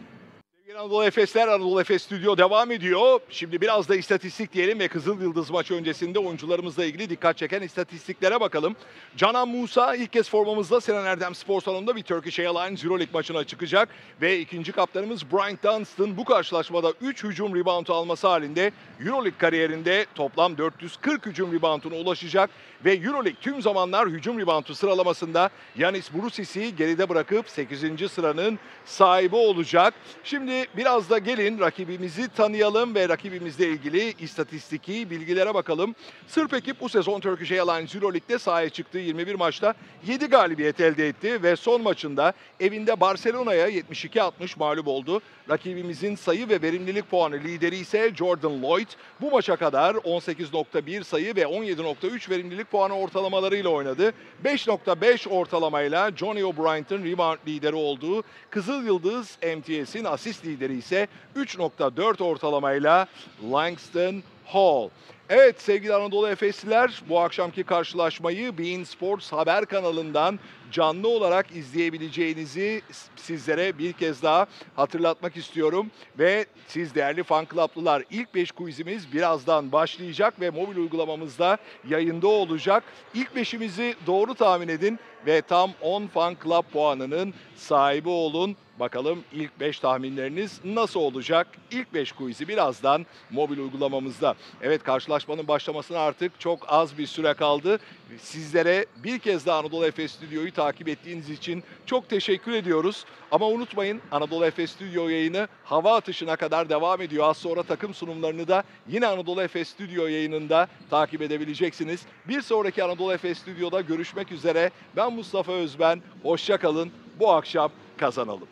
[0.75, 3.19] Anadolu Efesler, Anadolu Efes Stüdyo devam ediyor.
[3.29, 8.39] Şimdi biraz da istatistik diyelim ve Kızıl Yıldız maçı öncesinde oyuncularımızla ilgili dikkat çeken istatistiklere
[8.39, 8.75] bakalım.
[9.17, 13.89] Canan Musa ilk kez formamızda Sinan Erdem Spor Salonu'nda bir Turkish Airlines Euroleague maçına çıkacak.
[14.21, 20.57] Ve ikinci kaptanımız Brian Dunstan bu karşılaşmada 3 hücum reboundu alması halinde Euroleague kariyerinde toplam
[20.57, 22.49] 440 hücum rebounduna ulaşacak.
[22.85, 28.11] Ve Euroleague tüm zamanlar hücum reboundu sıralamasında Yanis Brusis'i geride bırakıp 8.
[28.11, 29.93] sıranın sahibi olacak.
[30.23, 35.95] Şimdi biraz da gelin rakibimizi tanıyalım ve rakibimizle ilgili istatistiki bilgilere bakalım.
[36.27, 39.73] Sırp ekip bu sezon Turkish Airlines Euroleague'de sahaya çıktığı 21 maçta
[40.07, 45.21] 7 galibiyet elde etti ve son maçında evinde Barcelona'ya 72-60 mağlup oldu.
[45.49, 48.87] Rakibimizin sayı ve verimlilik puanı lideri ise Jordan Lloyd.
[49.21, 54.13] Bu maça kadar 18.1 sayı ve 17.3 verimlilik puanı ortalamalarıyla oynadı.
[54.45, 63.07] 5.5 ortalamayla Johnny O'Brien'in rebound lideri olduğu Kızıl Yıldız MTS'in asist lideri ise 3.4 ortalamayla
[63.51, 64.89] Langston Hall.
[65.29, 70.39] Evet sevgili Anadolu Efesliler bu akşamki karşılaşmayı Bein Sports haber kanalından
[70.71, 72.81] canlı olarak izleyebileceğinizi
[73.15, 74.45] sizlere bir kez daha
[74.75, 75.91] hatırlatmak istiyorum.
[76.19, 81.57] Ve siz değerli fan club'lılar ilk 5 quizimiz birazdan başlayacak ve mobil uygulamamızda
[81.89, 82.83] yayında olacak.
[83.13, 88.55] İlk 5'imizi doğru tahmin edin ve tam 10 fan club puanının sahibi olun.
[88.79, 91.47] Bakalım ilk 5 tahminleriniz nasıl olacak?
[91.71, 94.35] İlk 5 quiz'i birazdan mobil uygulamamızda.
[94.61, 97.79] Evet karşılaşmanın başlamasına artık çok az bir süre kaldı.
[98.17, 103.05] Sizlere bir kez daha Anadolu Efes Stüdyo'yu takip ettiğiniz için çok teşekkür ediyoruz.
[103.31, 107.29] Ama unutmayın Anadolu Efes Stüdyo yayını hava atışına kadar devam ediyor.
[107.29, 112.01] Az sonra takım sunumlarını da yine Anadolu Efes Stüdyo yayınında takip edebileceksiniz.
[112.27, 114.71] Bir sonraki Anadolu Efes Stüdyo'da görüşmek üzere.
[114.95, 116.01] Ben Mustafa Özben.
[116.23, 116.91] Hoşça kalın.
[117.19, 118.47] Bu akşam kazanalım.